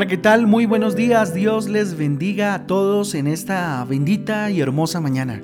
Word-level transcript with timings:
Hola, 0.00 0.08
¿qué 0.08 0.16
tal? 0.16 0.46
Muy 0.46 0.64
buenos 0.64 0.96
días. 0.96 1.34
Dios 1.34 1.68
les 1.68 1.94
bendiga 1.94 2.54
a 2.54 2.66
todos 2.66 3.14
en 3.14 3.26
esta 3.26 3.84
bendita 3.84 4.50
y 4.50 4.62
hermosa 4.62 4.98
mañana. 4.98 5.42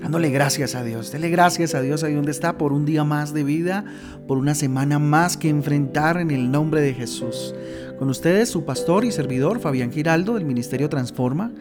Dándole 0.00 0.30
gracias 0.30 0.74
a 0.74 0.82
Dios. 0.82 1.12
Dele 1.12 1.30
gracias 1.30 1.76
a 1.76 1.80
Dios 1.80 2.02
ahí 2.02 2.12
donde 2.12 2.32
está 2.32 2.58
por 2.58 2.72
un 2.72 2.86
día 2.86 3.04
más 3.04 3.32
de 3.32 3.44
vida, 3.44 3.84
por 4.26 4.36
una 4.36 4.56
semana 4.56 4.98
más 4.98 5.36
que 5.36 5.48
enfrentar 5.48 6.16
en 6.16 6.32
el 6.32 6.50
nombre 6.50 6.80
de 6.80 6.92
Jesús. 6.92 7.54
Con 7.96 8.10
ustedes, 8.10 8.48
su 8.48 8.64
pastor 8.64 9.04
y 9.04 9.12
servidor, 9.12 9.60
Fabián 9.60 9.92
Giraldo, 9.92 10.34
del 10.34 10.44
Ministerio 10.44 10.88
Transforma. 10.88 11.52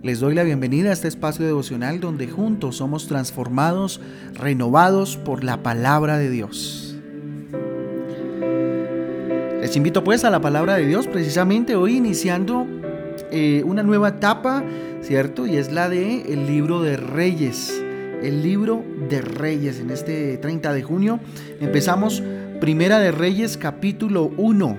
Les 0.00 0.20
doy 0.20 0.36
la 0.36 0.44
bienvenida 0.44 0.90
a 0.90 0.92
este 0.92 1.08
espacio 1.08 1.44
devocional 1.44 1.98
donde 1.98 2.28
juntos 2.28 2.76
somos 2.76 3.08
transformados, 3.08 4.00
renovados 4.34 5.16
por 5.16 5.42
la 5.42 5.64
palabra 5.64 6.18
de 6.18 6.30
Dios. 6.30 6.89
Les 9.70 9.76
invito 9.76 10.02
pues 10.02 10.24
a 10.24 10.30
la 10.30 10.40
palabra 10.40 10.74
de 10.74 10.84
Dios, 10.84 11.06
precisamente 11.06 11.76
hoy 11.76 11.98
iniciando 11.98 12.66
eh, 13.30 13.62
una 13.64 13.84
nueva 13.84 14.08
etapa, 14.08 14.64
¿cierto? 15.00 15.46
Y 15.46 15.58
es 15.58 15.70
la 15.70 15.88
de 15.88 16.22
el 16.22 16.48
libro 16.48 16.82
de 16.82 16.96
Reyes. 16.96 17.80
El 18.20 18.42
libro 18.42 18.84
de 19.08 19.20
Reyes. 19.20 19.78
En 19.78 19.90
este 19.90 20.38
30 20.38 20.72
de 20.72 20.82
junio 20.82 21.20
empezamos 21.60 22.20
Primera 22.60 22.98
de 22.98 23.12
Reyes 23.12 23.56
capítulo 23.56 24.32
1. 24.38 24.76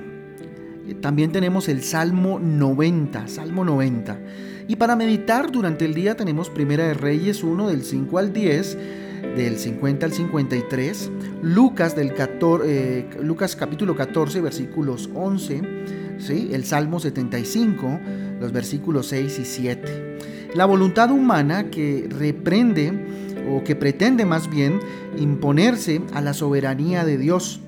Eh, 0.89 0.95
también 0.95 1.31
tenemos 1.31 1.69
el 1.69 1.83
Salmo 1.83 2.37
90, 2.37 3.29
Salmo 3.29 3.63
90. 3.63 4.19
Y 4.67 4.75
para 4.75 4.97
meditar 4.97 5.53
durante 5.53 5.85
el 5.85 5.93
día 5.93 6.15
tenemos 6.15 6.49
Primera 6.49 6.83
de 6.83 6.95
Reyes 6.95 7.45
1 7.45 7.69
del 7.69 7.83
5 7.83 8.17
al 8.17 8.33
10 8.33 8.77
del 9.21 9.57
50 9.57 10.05
al 10.05 10.13
53, 10.13 11.11
Lucas, 11.41 11.95
del 11.95 12.13
14, 12.13 12.65
eh, 12.67 13.09
Lucas 13.21 13.55
capítulo 13.55 13.95
14, 13.95 14.41
versículos 14.41 15.09
11, 15.13 15.61
¿sí? 16.19 16.49
el 16.51 16.65
Salmo 16.65 16.99
75, 16.99 17.99
los 18.39 18.51
versículos 18.51 19.07
6 19.07 19.39
y 19.39 19.45
7. 19.45 20.17
La 20.55 20.65
voluntad 20.65 21.11
humana 21.11 21.69
que 21.69 22.07
reprende 22.09 22.91
o 23.49 23.63
que 23.63 23.75
pretende 23.75 24.25
más 24.25 24.49
bien 24.49 24.79
imponerse 25.17 26.01
a 26.13 26.21
la 26.21 26.33
soberanía 26.33 27.05
de 27.05 27.17
Dios. 27.17 27.61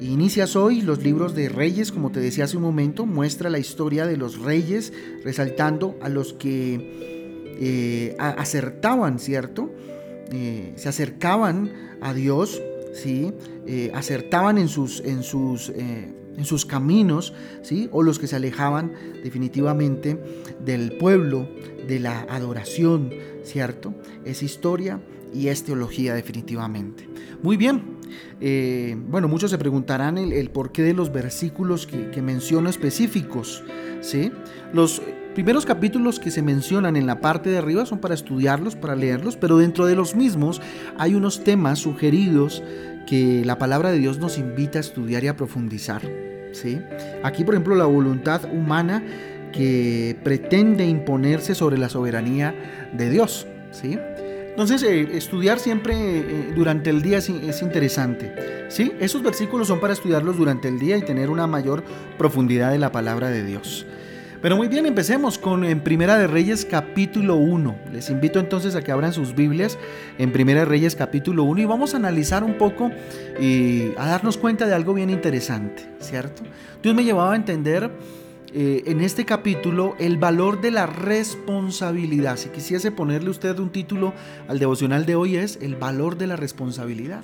Inicias 0.00 0.56
hoy 0.56 0.82
los 0.82 1.04
libros 1.04 1.36
de 1.36 1.48
reyes, 1.48 1.92
como 1.92 2.10
te 2.10 2.18
decía 2.18 2.44
hace 2.44 2.56
un 2.56 2.64
momento, 2.64 3.06
muestra 3.06 3.50
la 3.50 3.60
historia 3.60 4.04
de 4.04 4.16
los 4.16 4.40
reyes, 4.40 4.92
resaltando 5.24 5.96
a 6.02 6.08
los 6.08 6.32
que 6.32 7.54
eh, 7.60 8.16
acertaban, 8.18 9.20
¿cierto? 9.20 9.70
Eh, 10.30 10.72
se 10.76 10.88
acercaban 10.88 11.72
a 12.00 12.14
Dios, 12.14 12.62
¿sí? 12.94 13.32
Eh, 13.66 13.90
acertaban 13.94 14.58
en 14.58 14.68
sus, 14.68 15.00
en, 15.00 15.22
sus, 15.22 15.70
eh, 15.70 16.12
en 16.36 16.44
sus 16.44 16.64
caminos, 16.64 17.34
¿sí? 17.62 17.88
o 17.92 18.02
los 18.02 18.18
que 18.18 18.26
se 18.26 18.36
alejaban 18.36 18.92
definitivamente 19.22 20.18
del 20.64 20.92
pueblo, 20.98 21.48
de 21.86 22.00
la 22.00 22.20
adoración, 22.30 23.10
¿cierto? 23.42 23.94
Es 24.24 24.42
historia 24.42 25.00
y 25.34 25.48
es 25.48 25.64
teología 25.64 26.14
definitivamente. 26.14 27.08
Muy 27.42 27.56
bien, 27.56 27.82
bueno, 29.08 29.26
muchos 29.26 29.50
se 29.50 29.58
preguntarán 29.58 30.16
el, 30.18 30.50
porqué 30.50 30.82
de 30.82 30.94
los 30.94 31.12
versículos 31.12 31.86
que, 31.86 32.10
que 32.10 32.22
menciono 32.22 32.68
específicos, 32.68 33.64
¿sí? 34.00 34.30
Los 34.72 35.02
primeros 35.32 35.66
capítulos 35.66 36.20
que 36.20 36.30
se 36.30 36.42
mencionan 36.42 36.96
en 36.96 37.06
la 37.06 37.20
parte 37.20 37.50
de 37.50 37.58
arriba 37.58 37.86
son 37.86 37.98
para 37.98 38.14
estudiarlos, 38.14 38.76
para 38.76 38.94
leerlos, 38.94 39.36
pero 39.36 39.58
dentro 39.58 39.86
de 39.86 39.96
los 39.96 40.14
mismos 40.14 40.60
hay 40.98 41.14
unos 41.14 41.42
temas 41.44 41.78
sugeridos 41.78 42.62
que 43.06 43.44
la 43.44 43.58
palabra 43.58 43.90
de 43.90 43.98
Dios 43.98 44.18
nos 44.18 44.38
invita 44.38 44.78
a 44.78 44.80
estudiar 44.80 45.24
y 45.24 45.28
a 45.28 45.36
profundizar. 45.36 46.02
¿sí? 46.52 46.80
Aquí, 47.22 47.44
por 47.44 47.54
ejemplo, 47.54 47.74
la 47.74 47.86
voluntad 47.86 48.42
humana 48.52 49.02
que 49.52 50.16
pretende 50.22 50.86
imponerse 50.86 51.54
sobre 51.54 51.78
la 51.78 51.88
soberanía 51.88 52.90
de 52.92 53.10
Dios. 53.10 53.46
¿sí? 53.70 53.98
Entonces, 54.50 54.82
eh, 54.82 55.16
estudiar 55.16 55.58
siempre 55.58 55.94
eh, 55.94 56.52
durante 56.54 56.90
el 56.90 57.02
día 57.02 57.18
es, 57.18 57.28
es, 57.28 57.62
interesante. 57.62 58.66
¿sí? 58.68 58.92
Esos 59.00 59.22
versículos 59.22 59.68
son 59.68 59.80
para 59.80 59.92
estudiarlos 59.92 60.36
durante 60.36 60.68
el 60.68 60.78
día 60.78 60.96
y 60.96 61.02
tener 61.02 61.30
una 61.30 61.46
mayor 61.46 61.84
profundidad 62.18 62.70
de 62.70 62.78
la 62.78 62.92
palabra 62.92 63.30
de 63.30 63.44
Dios. 63.44 63.86
Pero 64.42 64.56
muy 64.56 64.66
bien, 64.66 64.86
empecemos 64.86 65.38
con 65.38 65.64
en 65.64 65.84
Primera 65.84 66.18
de 66.18 66.26
Reyes 66.26 66.66
capítulo 66.68 67.36
1. 67.36 67.76
Les 67.92 68.10
invito 68.10 68.40
entonces 68.40 68.74
a 68.74 68.82
que 68.82 68.90
abran 68.90 69.12
sus 69.12 69.36
Biblias 69.36 69.78
en 70.18 70.32
Primera 70.32 70.60
de 70.60 70.66
Reyes 70.66 70.96
capítulo 70.96 71.44
1 71.44 71.60
y 71.60 71.64
vamos 71.64 71.94
a 71.94 71.98
analizar 71.98 72.42
un 72.42 72.58
poco 72.58 72.90
y 73.40 73.92
a 73.96 74.04
darnos 74.04 74.36
cuenta 74.38 74.66
de 74.66 74.74
algo 74.74 74.94
bien 74.94 75.10
interesante, 75.10 75.88
¿cierto? 76.00 76.42
Dios 76.82 76.92
me 76.92 77.04
llevaba 77.04 77.34
a 77.34 77.36
entender 77.36 77.88
eh, 78.52 78.82
en 78.86 79.00
este 79.00 79.24
capítulo 79.24 79.94
el 80.00 80.16
valor 80.16 80.60
de 80.60 80.72
la 80.72 80.86
responsabilidad. 80.86 82.36
Si 82.36 82.48
quisiese 82.48 82.90
ponerle 82.90 83.30
usted 83.30 83.56
un 83.60 83.70
título 83.70 84.12
al 84.48 84.58
devocional 84.58 85.06
de 85.06 85.14
hoy 85.14 85.36
es 85.36 85.56
el 85.62 85.76
valor 85.76 86.18
de 86.18 86.26
la 86.26 86.34
responsabilidad. 86.34 87.22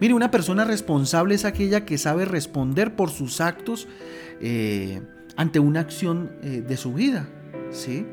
Mire, 0.00 0.12
una 0.12 0.30
persona 0.30 0.66
responsable 0.66 1.34
es 1.34 1.46
aquella 1.46 1.86
que 1.86 1.96
sabe 1.96 2.26
responder 2.26 2.94
por 2.94 3.08
sus 3.08 3.40
actos. 3.40 3.88
Eh, 4.42 5.00
ante 5.36 5.58
una 5.58 5.80
acción 5.80 6.32
eh, 6.42 6.62
de 6.66 6.76
su 6.76 6.92
vida. 6.94 7.28
¿sí? 7.70 8.06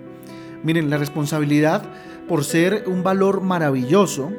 Miren, 0.64 0.90
la 0.90 0.98
responsabilidad, 0.98 1.84
por 2.28 2.44
ser 2.44 2.86
un 2.88 3.04
valor 3.04 3.42
maravilloso, 3.42 4.32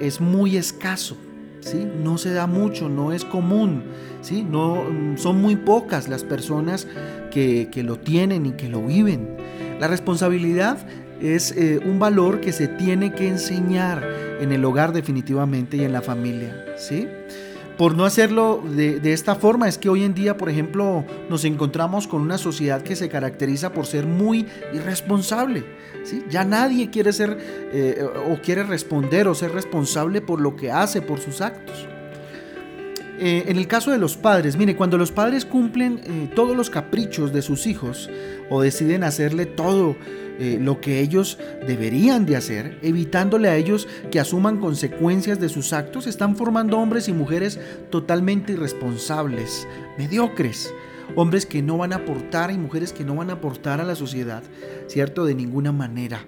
es 0.00 0.20
muy 0.20 0.56
escaso. 0.56 1.16
¿sí? 1.60 1.86
No 2.02 2.18
se 2.18 2.32
da 2.32 2.46
mucho, 2.46 2.88
no 2.88 3.12
es 3.12 3.24
común. 3.24 3.84
¿sí? 4.22 4.42
No, 4.42 4.84
mm, 4.84 5.18
son 5.18 5.40
muy 5.40 5.56
pocas 5.56 6.08
las 6.08 6.24
personas 6.24 6.86
que, 7.30 7.68
lo 7.84 7.96
tienen 7.96 8.46
y 8.46 8.52
que 8.52 8.68
lo 8.68 8.82
viven. 8.82 9.36
La 9.80 9.88
responsabilidad 9.88 10.78
es 11.20 11.52
eh, 11.52 11.80
un 11.84 11.98
valor 11.98 12.40
que 12.40 12.52
se 12.52 12.68
tiene 12.68 13.12
que 13.12 13.28
enseñar 13.28 14.04
en 14.40 14.52
el 14.52 14.64
hogar 14.64 14.92
definitivamente 14.92 15.76
y 15.76 15.84
en 15.84 15.92
la 15.92 16.02
familia. 16.02 16.64
¿sí? 16.76 17.08
Por 17.78 17.94
no 17.94 18.04
hacerlo 18.04 18.62
de, 18.68 19.00
esta 19.12 19.36
forma 19.36 19.68
es 19.68 19.78
que 19.78 19.88
hoy 19.88 20.02
en 20.02 20.12
día, 20.12 20.36
por 20.36 20.50
ejemplo, 20.50 21.04
nos 21.30 21.44
encontramos 21.44 22.08
con 22.08 22.20
una 22.20 22.36
sociedad 22.36 22.82
que 22.82 22.96
se 22.96 23.08
caracteriza 23.08 23.72
por 23.72 23.86
ser 23.86 24.04
muy 24.04 24.46
irresponsable. 24.74 25.64
Ya 26.28 26.44
nadie 26.44 26.90
quiere 26.90 27.12
ser 27.12 27.38
eh, 27.72 28.04
o 28.28 28.40
quiere 28.42 28.64
responder 28.64 29.28
o 29.28 29.34
ser 29.34 29.52
responsable 29.52 30.20
por 30.20 30.40
lo 30.40 30.56
que 30.56 30.72
hace, 30.72 31.00
por 31.00 31.20
sus 31.20 31.40
actos. 31.40 31.86
Eh, 33.20 33.44
en 33.46 33.56
el 33.56 33.66
caso 33.68 33.92
de 33.92 33.98
los 33.98 34.16
padres, 34.16 34.56
mire, 34.56 34.76
cuando 34.76 34.98
los 34.98 35.12
padres 35.12 35.44
cumplen 35.44 36.00
eh, 36.04 36.30
todos 36.34 36.56
los 36.56 36.70
caprichos 36.70 37.32
de 37.32 37.42
sus 37.42 37.66
hijos 37.66 38.10
o 38.50 38.62
deciden 38.62 39.04
hacerle 39.04 39.46
todo 39.46 39.96
eh, 40.38 40.58
lo 40.60 40.80
que 40.80 41.00
ellos 41.00 41.38
deberían 41.66 42.24
de 42.26 42.36
hacer, 42.36 42.78
evitándole 42.82 43.48
a 43.48 43.56
ellos 43.56 43.88
que 44.10 44.20
asuman 44.20 44.58
consecuencias 44.58 45.40
de 45.40 45.48
sus 45.48 45.72
actos, 45.72 46.06
están 46.06 46.36
formando 46.36 46.78
hombres 46.78 47.08
y 47.08 47.12
mujeres 47.12 47.58
totalmente 47.90 48.52
irresponsables, 48.52 49.66
mediocres, 49.96 50.72
hombres 51.16 51.46
que 51.46 51.62
no 51.62 51.78
van 51.78 51.92
a 51.92 51.96
aportar 51.96 52.50
y 52.50 52.58
mujeres 52.58 52.92
que 52.92 53.04
no 53.04 53.16
van 53.16 53.30
a 53.30 53.34
aportar 53.34 53.80
a 53.80 53.84
la 53.84 53.94
sociedad, 53.94 54.42
¿cierto? 54.86 55.24
De 55.24 55.34
ninguna 55.34 55.72
manera. 55.72 56.24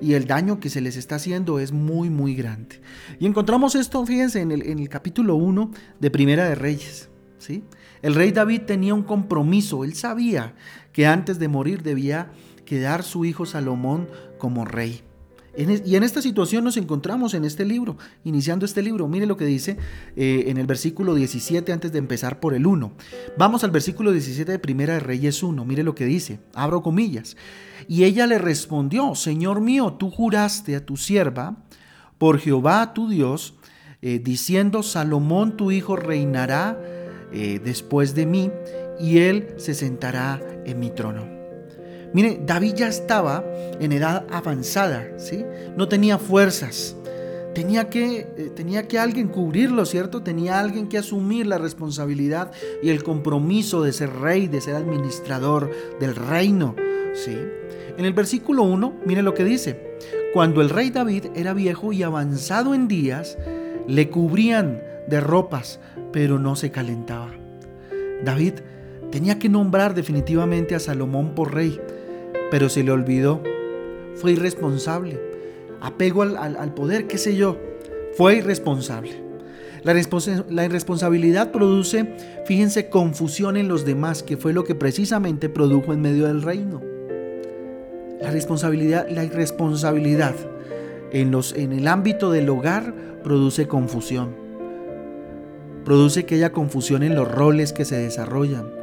Y 0.00 0.14
el 0.14 0.26
daño 0.26 0.60
que 0.60 0.70
se 0.70 0.80
les 0.80 0.96
está 0.96 1.16
haciendo 1.16 1.58
es 1.58 1.72
muy, 1.72 2.10
muy 2.10 2.34
grande. 2.34 2.80
Y 3.18 3.26
encontramos 3.26 3.74
esto, 3.74 4.04
fíjense, 4.04 4.40
en 4.40 4.50
el, 4.50 4.88
capítulo 4.88 5.36
1 5.36 5.70
de 6.00 6.10
Primera 6.10 6.48
de 6.48 6.54
Reyes. 6.54 7.08
¿sí? 7.38 7.62
El 8.02 8.14
rey 8.14 8.32
David 8.32 8.62
tenía 8.62 8.94
un 8.94 9.04
compromiso, 9.04 9.84
él 9.84 9.94
sabía 9.94 10.54
que 10.92 11.06
antes 11.06 11.38
de 11.38 11.48
morir 11.48 11.82
debía 11.82 12.28
quedar 12.64 13.02
su 13.02 13.24
hijo 13.24 13.46
Salomón 13.46 14.08
como 14.38 14.64
rey. 14.64 15.02
Y 15.56 15.94
en 15.94 16.02
esta 16.02 16.20
situación 16.20 16.64
nos 16.64 16.76
encontramos 16.76 17.32
en 17.34 17.44
este 17.44 17.64
libro, 17.64 17.96
iniciando 18.24 18.66
este 18.66 18.82
libro. 18.82 19.06
Mire 19.06 19.26
lo 19.26 19.36
que 19.36 19.44
dice 19.44 19.76
eh, 20.16 20.44
en 20.48 20.56
el 20.56 20.66
versículo 20.66 21.14
17 21.14 21.72
antes 21.72 21.92
de 21.92 21.98
empezar 21.98 22.40
por 22.40 22.54
el 22.54 22.66
1. 22.66 22.92
Vamos 23.38 23.62
al 23.62 23.70
versículo 23.70 24.10
17 24.10 24.50
de 24.50 24.58
Primera 24.58 24.94
de 24.94 25.00
Reyes 25.00 25.44
1. 25.44 25.64
Mire 25.64 25.84
lo 25.84 25.94
que 25.94 26.06
dice, 26.06 26.40
abro 26.54 26.82
comillas. 26.82 27.36
Y 27.86 28.02
ella 28.02 28.26
le 28.26 28.38
respondió, 28.38 29.14
Señor 29.14 29.60
mío, 29.60 29.92
tú 29.92 30.10
juraste 30.10 30.74
a 30.74 30.84
tu 30.84 30.96
sierva 30.96 31.64
por 32.18 32.38
Jehová 32.38 32.92
tu 32.92 33.08
Dios, 33.08 33.54
eh, 34.02 34.18
diciendo, 34.18 34.82
Salomón 34.82 35.56
tu 35.56 35.70
hijo 35.70 35.94
reinará 35.94 36.78
eh, 37.32 37.60
después 37.62 38.14
de 38.14 38.26
mí, 38.26 38.50
y 38.98 39.18
él 39.18 39.48
se 39.56 39.74
sentará 39.74 40.40
en 40.64 40.78
mi 40.78 40.90
trono. 40.90 41.33
Mire, 42.14 42.40
David 42.46 42.74
ya 42.76 42.86
estaba 42.86 43.44
en 43.80 43.90
edad 43.90 44.24
avanzada, 44.30 45.08
¿sí? 45.16 45.44
No 45.76 45.88
tenía 45.88 46.16
fuerzas. 46.16 46.96
Tenía 47.54 47.90
que, 47.90 48.20
eh, 48.36 48.52
tenía 48.54 48.86
que 48.86 49.00
alguien 49.00 49.26
cubrirlo, 49.28 49.84
¿cierto? 49.84 50.22
Tenía 50.22 50.60
alguien 50.60 50.88
que 50.88 50.96
asumir 50.96 51.46
la 51.46 51.58
responsabilidad 51.58 52.52
y 52.84 52.90
el 52.90 53.02
compromiso 53.02 53.82
de 53.82 53.92
ser 53.92 54.12
rey, 54.14 54.46
de 54.46 54.60
ser 54.60 54.76
administrador 54.76 55.70
del 55.98 56.14
reino, 56.14 56.76
¿sí? 57.14 57.36
En 57.98 58.04
el 58.04 58.12
versículo 58.12 58.62
1, 58.62 59.00
mire 59.04 59.22
lo 59.22 59.34
que 59.34 59.44
dice. 59.44 59.98
Cuando 60.32 60.62
el 60.62 60.70
rey 60.70 60.90
David 60.90 61.26
era 61.34 61.52
viejo 61.52 61.92
y 61.92 62.04
avanzado 62.04 62.74
en 62.74 62.86
días, 62.86 63.36
le 63.88 64.08
cubrían 64.08 64.80
de 65.08 65.20
ropas, 65.20 65.80
pero 66.12 66.38
no 66.38 66.54
se 66.54 66.70
calentaba. 66.70 67.32
David 68.24 68.54
Tenía 69.14 69.38
que 69.38 69.48
nombrar 69.48 69.94
definitivamente 69.94 70.74
a 70.74 70.80
Salomón 70.80 71.36
por 71.36 71.54
rey, 71.54 71.80
pero 72.50 72.68
se 72.68 72.82
le 72.82 72.90
olvidó. 72.90 73.42
Fue 74.14 74.32
irresponsable. 74.32 75.20
Apego 75.80 76.22
al, 76.22 76.74
poder, 76.74 77.06
qué 77.06 77.18
sé 77.18 77.36
yo. 77.36 77.58
Fue 78.16 78.36
irresponsable. 78.36 79.22
La, 79.82 79.92
la, 80.48 80.64
irresponsabilidad 80.64 81.52
produce, 81.52 82.14
fíjense, 82.46 82.88
confusión 82.88 83.56
en 83.56 83.68
los 83.68 83.84
demás, 83.84 84.22
que 84.22 84.36
fue 84.36 84.52
lo 84.54 84.64
que 84.64 84.74
precisamente 84.74 85.48
produjo 85.48 85.92
en 85.92 86.00
medio 86.00 86.26
del 86.26 86.40
reino. 86.40 86.80
La 88.20 88.30
responsabilidad, 88.30 89.06
la 89.10 89.24
irresponsabilidad 89.24 90.34
en, 91.12 91.30
los, 91.30 91.52
en 91.52 91.72
el 91.72 91.86
ámbito 91.86 92.30
del 92.30 92.48
hogar 92.48 92.94
produce 93.22 93.68
confusión. 93.68 94.34
Produce 95.84 96.24
que 96.24 96.36
haya 96.36 96.52
confusión 96.52 97.02
en 97.02 97.14
los 97.14 97.30
roles 97.30 97.72
que 97.72 97.84
se 97.84 97.96
desarrollan. 97.96 98.73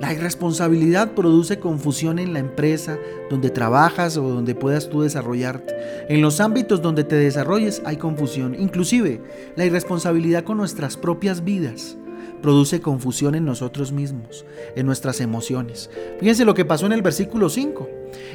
La 0.00 0.12
irresponsabilidad 0.12 1.12
produce 1.12 1.60
confusión 1.60 2.18
en 2.18 2.32
la 2.32 2.40
empresa 2.40 2.98
donde 3.30 3.48
trabajas 3.48 4.16
o 4.16 4.28
donde 4.28 4.56
puedas 4.56 4.88
tú 4.88 5.02
desarrollarte. 5.02 5.74
En 6.08 6.20
los 6.20 6.40
ámbitos 6.40 6.82
donde 6.82 7.04
te 7.04 7.14
desarrolles 7.16 7.80
hay 7.84 7.96
confusión. 7.96 8.56
Inclusive 8.58 9.20
la 9.54 9.64
irresponsabilidad 9.64 10.42
con 10.42 10.56
nuestras 10.56 10.96
propias 10.96 11.44
vidas 11.44 11.96
produce 12.42 12.80
confusión 12.80 13.36
en 13.36 13.44
nosotros 13.44 13.92
mismos, 13.92 14.44
en 14.74 14.84
nuestras 14.84 15.20
emociones. 15.20 15.90
Fíjense 16.18 16.44
lo 16.44 16.54
que 16.54 16.64
pasó 16.64 16.86
en 16.86 16.92
el 16.92 17.02
versículo 17.02 17.48
5. 17.48 17.88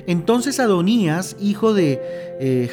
Entonces 0.08 0.62
Adonías, 0.62 1.36
hijo 1.42 1.74
de 1.74 2.00
eh, 2.40 2.70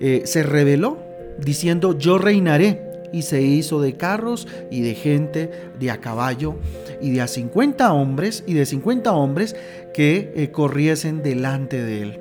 eh, 0.00 0.22
se 0.24 0.42
rebeló, 0.42 0.98
diciendo, 1.38 1.96
yo 1.98 2.16
reinaré. 2.16 2.85
Y 3.12 3.22
se 3.22 3.42
hizo 3.42 3.80
de 3.80 3.94
carros 3.94 4.46
y 4.70 4.82
de 4.82 4.94
gente, 4.94 5.50
de 5.78 5.90
a 5.90 6.00
caballo, 6.00 6.56
y 7.00 7.12
de 7.12 7.22
a 7.22 7.26
50 7.26 7.92
hombres, 7.92 8.44
y 8.46 8.54
de 8.54 8.66
50 8.66 9.12
hombres 9.12 9.56
que 9.94 10.32
eh, 10.36 10.50
corriesen 10.50 11.22
delante 11.22 11.82
de 11.82 12.02
él. 12.02 12.20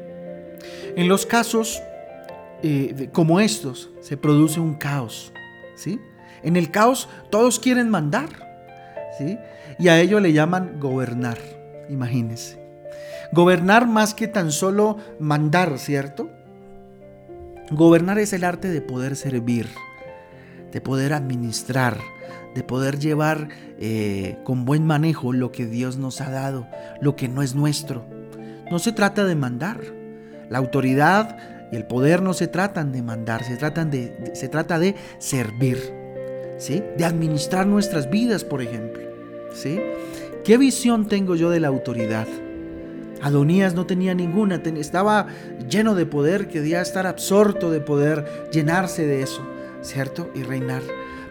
En 0.96 1.08
los 1.08 1.26
casos 1.26 1.82
eh, 2.68 3.10
como 3.12 3.40
estos, 3.40 3.92
se 4.02 4.18
produce 4.18 4.60
un 4.60 4.74
caos, 4.74 5.32
¿sí? 5.76 6.00
En 6.42 6.56
el 6.56 6.72
caos 6.72 7.10
todos 7.30 7.60
quieren 7.60 7.90
mandar, 7.90 8.30
¿sí? 9.20 9.38
Y 9.78 9.90
a 9.90 10.00
ello 10.00 10.20
le 10.20 10.34
llaman 10.34 10.80
gobernar, 10.80 11.38
imagínense. 11.90 12.58
Gobernar 13.32 13.88
más 13.88 14.16
que 14.16 14.28
tan 14.28 14.52
solo 14.52 14.98
mandar, 15.20 15.78
¿cierto? 15.78 16.30
Gobernar 17.70 18.18
es 18.18 18.34
el 18.34 18.44
arte 18.44 18.70
de 18.70 18.82
poder 18.82 19.16
servir, 19.16 19.68
de 20.76 20.82
poder 20.82 21.14
administrar, 21.14 21.98
de 22.54 22.62
poder 22.62 23.00
llevar 23.00 23.48
eh, 23.80 24.38
con 24.44 24.66
buen 24.66 24.86
manejo 24.86 25.32
lo 25.32 25.50
que 25.54 25.66
Dios 25.66 25.96
nos 25.96 26.20
ha 26.20 26.30
dado, 26.30 26.68
lo 27.00 27.16
que 27.16 27.30
no 27.30 27.42
es 27.42 27.56
nuestro. 27.56 28.06
No 28.70 28.80
se 28.80 28.92
trata 28.92 29.24
de 29.24 29.36
mandar. 29.36 29.80
La 30.50 30.58
autoridad 30.58 31.38
y 31.72 31.78
el 31.78 31.86
poder 31.86 32.22
no 32.22 32.34
se 32.34 32.48
tratan 32.48 32.92
de 32.92 33.02
mandar, 33.04 33.46
se, 33.46 33.56
tratan 33.56 33.90
de, 33.90 34.32
se 34.34 34.50
trata 34.50 34.78
de 34.78 34.96
servir. 35.18 35.78
De 36.98 37.06
administrar 37.06 37.66
nuestras 37.68 38.10
vidas, 38.10 38.44
por 38.44 38.62
ejemplo, 38.62 39.02
¿sí? 39.54 39.80
¿Qué 40.44 40.58
visión 40.58 41.08
tengo 41.08 41.38
yo 41.38 41.52
de 41.52 41.62
la 41.62 41.70
autoridad? 41.70 42.28
Adonías 43.22 43.76
no 43.76 43.86
tenía 43.86 44.14
ninguna, 44.14 44.56
estaba 44.56 45.28
lleno 45.70 45.96
de 45.96 46.06
poder, 46.06 46.50
quería 46.50 46.82
estar 46.82 47.08
absorto 47.08 47.72
de 47.72 47.80
poder, 47.80 48.50
llenarse 48.52 49.08
de 49.08 49.22
eso, 49.22 49.42
¿cierto? 49.86 50.30
Y 50.34 50.44
reinar. 50.44 50.82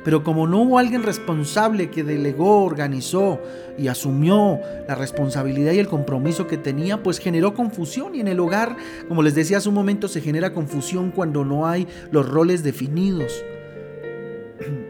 Pero 0.05 0.23
como 0.23 0.47
no 0.47 0.61
hubo 0.61 0.79
alguien 0.79 1.03
responsable 1.03 1.91
que 1.91 2.05
delegó, 2.05 2.65
organizó 2.65 3.41
y 3.79 3.89
asumió 3.89 4.61
la 4.87 4.95
responsabilidad 4.95 5.73
y 5.73 5.79
el 5.79 5.89
compromiso 5.89 6.47
que 6.47 6.59
tenía, 6.59 7.03
pues 7.03 7.19
generó 7.19 7.55
confusión. 7.55 8.15
Y 8.15 8.21
en 8.21 8.29
el 8.29 8.39
hogar, 8.39 8.77
como 9.09 9.23
les 9.23 9.35
decía 9.35 9.59
hace 9.59 9.71
un 9.71 9.75
momento, 9.75 10.07
se 10.09 10.21
genera 10.21 10.53
confusión 10.53 11.11
cuando 11.11 11.45
no 11.45 11.67
hay 11.67 11.89
los 12.11 12.29
roles 12.29 12.63
definidos 12.63 13.43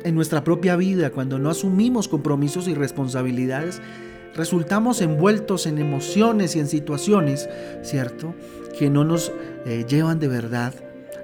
en 0.05 0.15
nuestra 0.15 0.45
propia 0.45 0.77
vida, 0.77 1.11
cuando 1.11 1.39
no 1.39 1.49
asumimos 1.49 2.09
compromisos 2.09 2.67
y 2.67 2.75
responsabilidades, 2.75 3.81
resultamos 4.35 5.01
envueltos 5.01 5.67
en 5.67 5.79
emociones 5.79 6.57
y 6.57 6.61
en 6.61 6.67
situaciones, 6.67 7.49
¿cierto? 7.83 8.35
Que 8.79 8.91
no 8.91 9.05
nos 9.05 9.33
eh, 9.65 9.87
llevan 9.89 10.19
de 10.19 10.29
verdad 10.29 10.75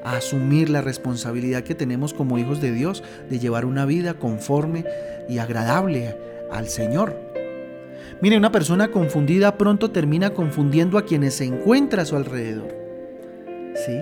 a 0.04 0.16
asumir 0.16 0.70
la 0.70 0.80
responsabilidad 0.80 1.62
que 1.62 1.74
tenemos 1.74 2.14
como 2.14 2.38
hijos 2.38 2.60
de 2.60 2.72
Dios 2.72 3.02
de 3.28 3.38
llevar 3.38 3.64
una 3.64 3.84
vida 3.84 4.14
conforme 4.14 4.84
y 5.28 5.38
agradable 5.38 6.16
al 6.50 6.68
Señor. 6.68 7.16
Mire, 8.20 8.36
una 8.36 8.52
persona 8.52 8.88
confundida 8.88 9.56
pronto 9.56 9.90
termina 9.90 10.30
confundiendo 10.30 10.98
a 10.98 11.04
quienes 11.04 11.34
se 11.34 11.44
encuentra 11.44 12.02
a 12.02 12.06
su 12.06 12.16
alrededor. 12.16 12.68
¿Sí? 13.74 13.98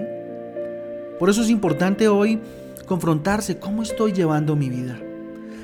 Por 1.18 1.30
eso 1.30 1.42
es 1.42 1.50
importante 1.50 2.08
hoy 2.08 2.40
confrontarse, 2.86 3.58
¿cómo 3.58 3.82
estoy 3.82 4.12
llevando 4.12 4.56
mi 4.56 4.70
vida? 4.70 4.98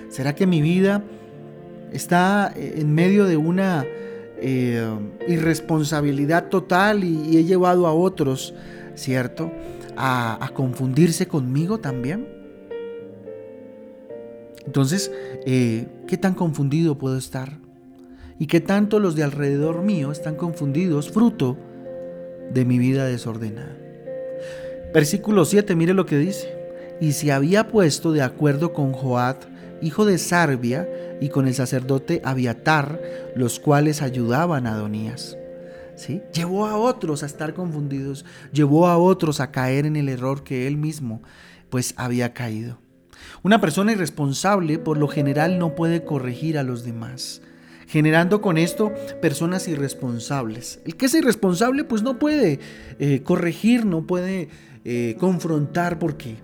¿Será 0.09 0.35
que 0.35 0.47
mi 0.47 0.61
vida 0.61 1.03
está 1.93 2.53
en 2.55 2.93
medio 2.93 3.25
de 3.25 3.37
una 3.37 3.85
eh, 4.37 4.85
irresponsabilidad 5.27 6.49
total 6.49 7.05
y, 7.05 7.39
he 7.39 7.45
llevado 7.45 7.87
a 7.87 7.95
otros, 7.95 8.53
¿cierto? 8.95 9.51
A, 9.97 10.51
confundirse 10.55 11.27
conmigo 11.27 11.79
también. 11.79 12.27
Entonces, 14.67 15.13
eh, 15.47 15.87
¿qué 16.07 16.17
tan 16.17 16.35
confundido 16.35 16.97
puedo 16.97 17.17
estar? 17.17 17.59
¿Y 18.39 18.47
qué 18.47 18.61
tanto 18.61 18.99
los 18.99 19.15
de 19.15 19.23
alrededor 19.23 19.83
mío 19.83 20.11
están 20.11 20.37
confundidos 20.37 21.11
fruto 21.11 21.57
de 22.53 22.65
mi 22.65 22.79
vida 22.79 23.07
desordenada? 23.07 23.77
Versículo 24.93 25.45
7, 25.45 25.75
mire 25.75 25.95
lo 25.95 26.07
que 26.07 26.19
dice 26.19 26.55
y 27.01 27.13
se 27.13 27.33
había 27.33 27.69
puesto 27.69 28.13
de 28.13 28.23
acuerdo 28.23 28.73
con 28.73 28.93
Joad, 28.93 29.37
hijo 29.83 30.05
de 30.05 30.19
Sarbia, 30.19 30.89
y 31.21 31.29
con 31.29 31.47
el 31.47 31.55
sacerdote 31.55 32.21
Abiatar, 32.25 33.01
los 33.35 33.61
cuales 33.61 34.03
ayudaban 34.03 34.67
a 34.67 34.75
Adonías. 34.75 35.39
Llevó 36.33 36.67
a 36.67 36.77
otros 36.77 37.23
a 37.23 37.27
estar 37.27 37.55
confundidos, 37.55 38.25
llevó 38.53 38.87
a 38.87 38.99
otros 38.99 39.41
a 39.41 39.51
caer 39.51 39.87
en 39.87 39.97
el 39.97 40.09
error 40.09 40.45
que 40.45 40.67
él 40.67 40.77
mismo 40.77 41.23
pues 41.71 41.95
había 41.97 42.35
caído. 42.35 42.79
Una 43.43 43.61
persona 43.61 43.93
irresponsable 43.93 44.79
por 44.79 44.97
lo 44.97 45.09
general 45.09 45.59
no 45.59 45.75
puede 45.75 46.05
corregir 46.05 46.59
a 46.59 46.63
los 46.63 46.85
demás, 46.85 47.43
generando 47.87 48.41
con 48.41 48.59
esto 48.59 48.93
personas 49.21 49.69
irresponsables. 49.69 50.81
El 50.85 50.97
que 50.97 51.07
es 51.07 51.15
irresponsable 51.15 51.85
pues 51.85 52.03
no 52.03 52.19
puede 52.19 52.61
eh, 52.99 53.23
corregir, 53.23 53.87
no 53.87 54.07
puede 54.07 54.49
eh, 54.85 55.17
confrontar 55.19 55.99
porque 55.99 56.37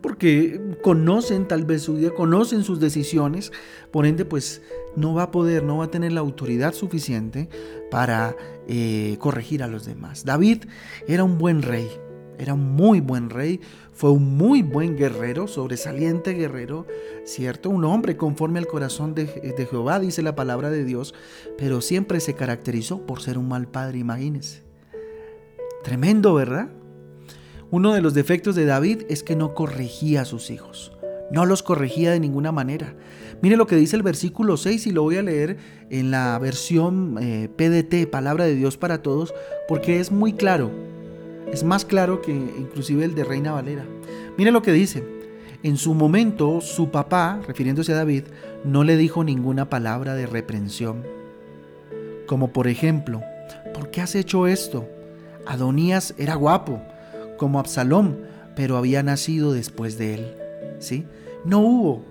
porque 0.00 0.76
conocen 0.82 1.46
tal 1.46 1.64
vez 1.64 1.82
su 1.82 1.94
vida, 1.94 2.10
conocen 2.10 2.64
sus 2.64 2.80
decisiones, 2.80 3.52
por 3.90 4.06
ende 4.06 4.24
pues 4.24 4.62
no 4.96 5.14
va 5.14 5.24
a 5.24 5.30
poder, 5.30 5.62
no 5.62 5.78
va 5.78 5.86
a 5.86 5.90
tener 5.90 6.12
la 6.12 6.20
autoridad 6.20 6.74
suficiente 6.74 7.48
para 7.90 8.36
eh, 8.66 9.16
corregir 9.18 9.62
a 9.62 9.66
los 9.68 9.84
demás. 9.84 10.24
David 10.24 10.64
era 11.06 11.24
un 11.24 11.38
buen 11.38 11.62
rey, 11.62 11.88
era 12.38 12.54
un 12.54 12.74
muy 12.74 13.00
buen 13.00 13.30
rey, 13.30 13.60
fue 13.92 14.10
un 14.10 14.36
muy 14.36 14.62
buen 14.62 14.96
guerrero, 14.96 15.46
sobresaliente 15.46 16.32
guerrero, 16.32 16.86
¿cierto? 17.24 17.68
Un 17.68 17.84
hombre 17.84 18.16
conforme 18.16 18.58
al 18.58 18.66
corazón 18.66 19.14
de, 19.14 19.26
de 19.26 19.66
Jehová, 19.66 20.00
dice 20.00 20.22
la 20.22 20.34
palabra 20.34 20.70
de 20.70 20.84
Dios, 20.84 21.14
pero 21.58 21.82
siempre 21.82 22.20
se 22.20 22.34
caracterizó 22.34 23.04
por 23.04 23.20
ser 23.20 23.36
un 23.36 23.48
mal 23.48 23.68
padre, 23.68 23.98
imagínense. 23.98 24.62
Tremendo, 25.82 26.34
¿verdad? 26.34 26.70
Uno 27.72 27.94
de 27.94 28.00
los 28.00 28.14
defectos 28.14 28.56
de 28.56 28.64
David 28.64 29.02
es 29.08 29.22
que 29.22 29.36
no 29.36 29.54
corregía 29.54 30.22
a 30.22 30.24
sus 30.24 30.50
hijos. 30.50 30.90
No 31.30 31.46
los 31.46 31.62
corregía 31.62 32.10
de 32.10 32.18
ninguna 32.18 32.50
manera. 32.50 32.94
Mire 33.42 33.56
lo 33.56 33.68
que 33.68 33.76
dice 33.76 33.94
el 33.94 34.02
versículo 34.02 34.56
6 34.56 34.88
y 34.88 34.90
lo 34.90 35.04
voy 35.04 35.18
a 35.18 35.22
leer 35.22 35.56
en 35.88 36.10
la 36.10 36.36
versión 36.40 37.16
eh, 37.20 37.48
PDT, 37.48 38.10
Palabra 38.10 38.44
de 38.44 38.56
Dios 38.56 38.76
para 38.76 39.02
Todos, 39.02 39.32
porque 39.68 40.00
es 40.00 40.10
muy 40.10 40.32
claro. 40.32 40.72
Es 41.52 41.62
más 41.62 41.84
claro 41.84 42.20
que 42.22 42.32
inclusive 42.32 43.04
el 43.04 43.14
de 43.14 43.22
Reina 43.22 43.52
Valera. 43.52 43.86
Mire 44.36 44.50
lo 44.50 44.62
que 44.62 44.72
dice. 44.72 45.04
En 45.62 45.76
su 45.76 45.94
momento, 45.94 46.60
su 46.60 46.90
papá, 46.90 47.40
refiriéndose 47.46 47.92
a 47.92 47.96
David, 47.96 48.24
no 48.64 48.82
le 48.82 48.96
dijo 48.96 49.22
ninguna 49.22 49.70
palabra 49.70 50.16
de 50.16 50.26
reprensión. 50.26 51.04
Como 52.26 52.52
por 52.52 52.66
ejemplo, 52.66 53.22
¿por 53.72 53.92
qué 53.92 54.00
has 54.00 54.16
hecho 54.16 54.48
esto? 54.48 54.88
Adonías 55.46 56.14
era 56.18 56.34
guapo 56.34 56.82
como 57.40 57.58
Absalón, 57.58 58.18
pero 58.54 58.76
había 58.76 59.02
nacido 59.02 59.54
después 59.54 59.96
de 59.96 60.12
él. 60.12 60.34
¿sí? 60.78 61.06
No 61.46 61.60
hubo 61.60 62.04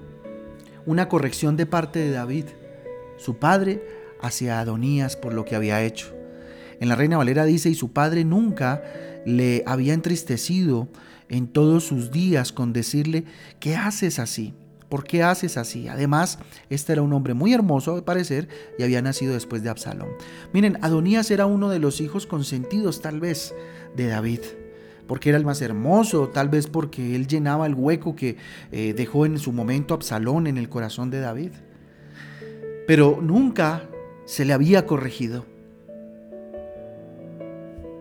una 0.88 1.08
corrección 1.08 1.56
de 1.56 1.68
parte 1.68 2.00
de 2.00 2.10
David, 2.10 2.46
su 3.20 3.38
padre, 3.38 3.80
hacia 4.24 4.60
Adonías 4.60 5.16
por 5.16 5.36
lo 5.36 5.46
que 5.46 5.56
había 5.56 5.84
hecho. 5.84 6.16
En 6.80 6.90
la 6.90 6.96
Reina 6.96 7.18
Valera 7.18 7.46
dice, 7.46 7.70
y 7.70 7.76
su 7.76 7.94
padre 7.94 8.26
nunca 8.26 8.82
le 9.24 9.62
había 9.68 9.94
entristecido 9.94 10.88
en 11.30 11.48
todos 11.48 11.84
sus 11.84 12.10
días 12.10 12.52
con 12.52 12.74
decirle, 12.74 13.26
¿qué 13.60 13.76
haces 13.76 14.18
así? 14.18 14.56
¿Por 14.90 15.04
qué 15.04 15.22
haces 15.22 15.58
así? 15.58 15.90
Además, 15.90 16.40
este 16.72 16.94
era 16.94 17.04
un 17.04 17.14
hombre 17.14 17.36
muy 17.36 17.54
hermoso, 17.54 17.94
al 17.94 18.04
parecer, 18.04 18.48
y 18.80 18.84
había 18.84 19.04
nacido 19.04 19.36
después 19.36 19.62
de 19.62 19.70
Absalón. 19.70 20.10
Miren, 20.54 20.80
Adonías 20.82 21.30
era 21.30 21.46
uno 21.46 21.70
de 21.70 21.78
los 21.78 22.02
hijos 22.02 22.26
consentidos, 22.26 23.04
tal 23.04 23.20
vez, 23.20 23.54
de 23.96 24.08
David 24.08 24.40
porque 25.10 25.30
era 25.30 25.40
el 25.40 25.44
más 25.44 25.60
hermoso, 25.64 26.30
tal 26.30 26.50
vez 26.50 26.68
porque 26.68 27.16
él 27.16 27.26
llenaba 27.26 27.66
el 27.66 27.74
hueco 27.74 28.16
que 28.16 28.38
eh, 28.72 28.94
dejó 28.96 29.26
en 29.26 29.40
su 29.40 29.52
momento 29.52 29.96
Absalón 29.96 30.46
en 30.46 30.60
el 30.60 30.70
corazón 30.70 31.10
de 31.10 31.20
David. 31.20 31.50
Pero 32.86 33.18
nunca 33.20 33.90
se 34.26 34.46
le 34.46 34.54
había 34.54 34.86
corregido. 34.86 35.48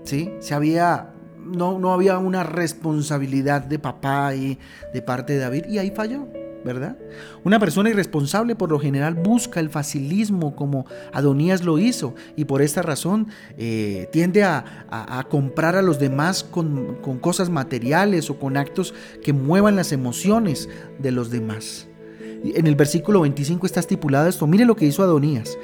¿Sí? 0.04 0.30
Se 0.40 0.52
había 0.52 1.14
no, 1.38 1.78
no 1.78 1.94
había 1.94 2.18
una 2.18 2.44
responsabilidad 2.44 3.62
de 3.62 3.78
papá 3.78 4.34
y 4.34 4.58
de 4.92 5.00
parte 5.00 5.32
de 5.32 5.38
David 5.38 5.64
y 5.66 5.78
ahí 5.78 5.90
falló. 5.90 6.28
¿Verdad? 6.64 6.96
Una 7.44 7.58
persona 7.58 7.90
irresponsable 7.90 8.54
por 8.54 8.70
lo 8.70 8.78
general 8.78 9.14
busca 9.14 9.60
el 9.60 9.70
facilismo 9.70 10.56
como 10.56 10.86
Adonías 11.12 11.64
lo 11.64 11.78
hizo 11.78 12.14
y 12.36 12.44
por 12.44 12.62
esta 12.62 12.82
razón 12.82 13.28
eh, 13.56 14.08
tiende 14.12 14.44
a, 14.44 14.64
comprar 15.30 15.76
a 15.76 15.82
los 15.82 15.98
demás 15.98 16.44
con, 16.44 16.96
con 16.96 17.18
cosas 17.18 17.50
materiales 17.50 18.30
o 18.30 18.38
con 18.38 18.56
actos 18.56 18.94
que 19.22 19.32
muevan 19.32 19.76
las 19.76 19.92
emociones 19.92 20.68
de 20.98 21.12
los 21.12 21.30
demás. 21.30 21.86
En 22.44 22.66
el 22.66 22.76
versículo 22.76 23.20
25 23.22 23.66
está 23.66 23.80
estipulado 23.80 24.28
esto. 24.28 24.46
Mire 24.46 24.64
lo 24.64 24.76
que 24.76 24.86
hizo 24.86 25.02
Adonías 25.02 25.58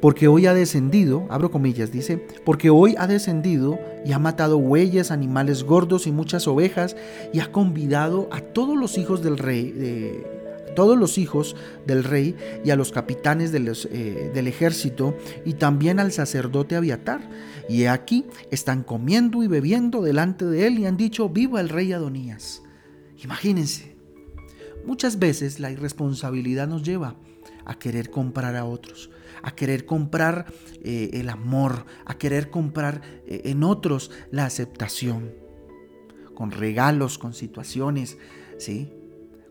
porque 0.00 0.28
hoy 0.28 0.46
ha 0.46 0.54
descendido, 0.54 1.26
abro 1.28 1.50
comillas, 1.50 1.90
dice, 1.90 2.24
porque 2.44 2.70
hoy 2.70 2.94
ha 2.98 3.06
descendido 3.06 3.78
y 4.04 4.12
ha 4.12 4.18
matado 4.18 4.58
bueyes, 4.58 5.10
animales 5.10 5.64
gordos 5.64 6.06
y 6.06 6.12
muchas 6.12 6.46
ovejas, 6.46 6.96
y 7.32 7.40
ha 7.40 7.50
convidado 7.50 8.28
a 8.30 8.40
todos 8.40 8.76
los 8.76 8.96
hijos 8.98 9.22
del 9.22 9.38
rey, 9.38 10.22
todos 10.76 10.96
los 10.96 11.18
hijos 11.18 11.56
del 11.86 12.04
rey 12.04 12.36
y 12.64 12.70
a 12.70 12.76
los 12.76 12.92
capitanes 12.92 13.52
eh, 13.52 14.30
del 14.32 14.46
ejército, 14.46 15.16
y 15.44 15.54
también 15.54 15.98
al 15.98 16.12
sacerdote 16.12 16.76
Abiatar. 16.76 17.28
Y 17.68 17.86
aquí 17.86 18.24
están 18.50 18.84
comiendo 18.84 19.42
y 19.42 19.48
bebiendo 19.48 20.00
delante 20.00 20.44
de 20.44 20.68
él 20.68 20.78
y 20.78 20.86
han 20.86 20.96
dicho, 20.96 21.28
viva 21.28 21.60
el 21.60 21.68
rey 21.68 21.92
Adonías. 21.92 22.62
Imagínense, 23.22 23.96
muchas 24.86 25.18
veces 25.18 25.58
la 25.58 25.72
irresponsabilidad 25.72 26.68
nos 26.68 26.84
lleva 26.84 27.16
a 27.64 27.78
querer 27.78 28.10
comprar 28.10 28.54
a 28.54 28.64
otros 28.64 29.10
a 29.42 29.52
querer 29.52 29.86
comprar 29.86 30.46
eh, 30.82 31.10
el 31.14 31.28
amor, 31.28 31.86
a 32.04 32.18
querer 32.18 32.50
comprar 32.50 33.02
eh, 33.26 33.42
en 33.44 33.62
otros 33.64 34.10
la 34.30 34.44
aceptación, 34.44 35.32
con 36.34 36.50
regalos, 36.50 37.18
con 37.18 37.34
situaciones, 37.34 38.18
¿sí? 38.58 38.92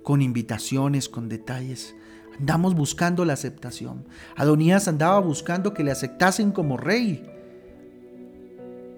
con 0.03 0.21
invitaciones, 0.21 1.09
con 1.09 1.29
detalles. 1.29 1.95
Andamos 2.39 2.75
buscando 2.75 3.25
la 3.25 3.33
aceptación. 3.33 4.05
Adonías 4.35 4.87
andaba 4.87 5.19
buscando 5.19 5.73
que 5.73 5.83
le 5.83 5.91
aceptasen 5.91 6.51
como 6.51 6.77
rey, 6.77 7.29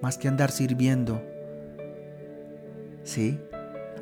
más 0.02 0.18
que 0.18 0.28
andar 0.28 0.50
sirviendo. 0.50 1.22
¿Sí? 3.02 3.38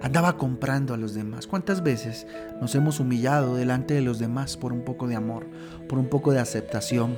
Andaba 0.01 0.37
comprando 0.37 0.95
a 0.95 0.97
los 0.97 1.15
demás. 1.15 1.47
¿Cuántas 1.47 1.83
veces 1.83 2.27
nos 2.61 2.75
hemos 2.75 3.01
humillado 3.01 3.57
delante 3.57 3.95
de 3.95 4.03
los 4.03 4.19
demás 4.19 4.57
por 4.57 4.73
un 4.73 4.83
poco 4.83 5.09
de 5.09 5.17
amor, 5.17 5.47
por 5.89 5.99
un 5.99 6.07
poco 6.07 6.33
de 6.33 6.39
aceptación? 6.39 7.17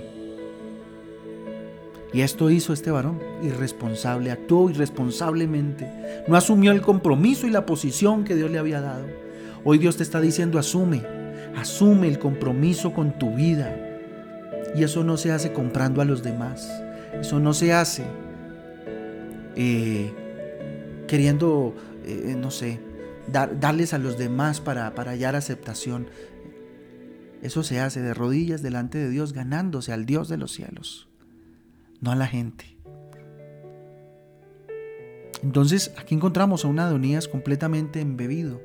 Y 2.12 2.22
esto 2.22 2.50
hizo 2.50 2.72
este 2.72 2.90
varón, 2.90 3.20
irresponsable, 3.42 4.32
actuó 4.32 4.68
irresponsablemente, 4.68 6.25
no 6.26 6.37
asumió 6.37 6.72
el 6.72 6.80
compromiso 6.80 7.46
y 7.46 7.50
la 7.50 7.66
posición 7.66 8.25
que 8.25 8.34
Dios 8.34 8.50
le 8.50 8.58
había 8.58 8.80
dado. 8.80 9.06
Hoy 9.62 9.78
Dios 9.78 9.96
te 9.96 10.02
está 10.02 10.20
diciendo, 10.20 10.58
asume, 10.58 11.02
asume 11.56 12.08
el 12.08 12.18
compromiso 12.18 12.92
con 12.92 13.16
tu 13.18 13.34
vida. 13.34 13.76
Y 14.75 14.82
eso 14.82 15.04
no 15.04 15.16
se 15.16 15.30
hace 15.30 15.52
comprando 15.52 16.00
a 16.00 16.04
los 16.04 16.22
demás, 16.22 16.68
eso 17.20 17.38
no 17.38 17.52
se 17.52 17.72
hace 17.72 18.04
eh, 19.56 20.12
queriendo 21.06 21.75
eh, 22.12 22.37
no 22.37 22.50
sé, 22.50 22.81
darles 23.29 23.95
a 23.95 23.99
los 23.99 24.19
demás 24.19 24.61
para, 24.61 24.95
para 24.95 25.12
hallar 25.12 25.37
aceptación. 25.37 26.09
Eso 27.43 27.62
se 27.62 27.81
hace 27.81 28.02
de 28.02 28.14
rodillas 28.14 28.62
delante 28.62 28.99
de 28.99 29.09
Dios, 29.09 29.33
ganándose 29.33 29.93
al 29.93 30.05
Dios 30.05 30.29
de 30.29 30.37
los 30.37 30.52
cielos, 30.52 31.09
no 32.00 32.12
a 32.12 32.17
la 32.17 32.26
gente. 32.26 32.76
Entonces 35.43 35.93
aquí 35.99 36.14
encontramos 36.14 36.64
a 36.64 36.69
un 36.69 36.79
Adonías 36.79 37.29
completamente 37.29 38.00
embebido 38.00 38.61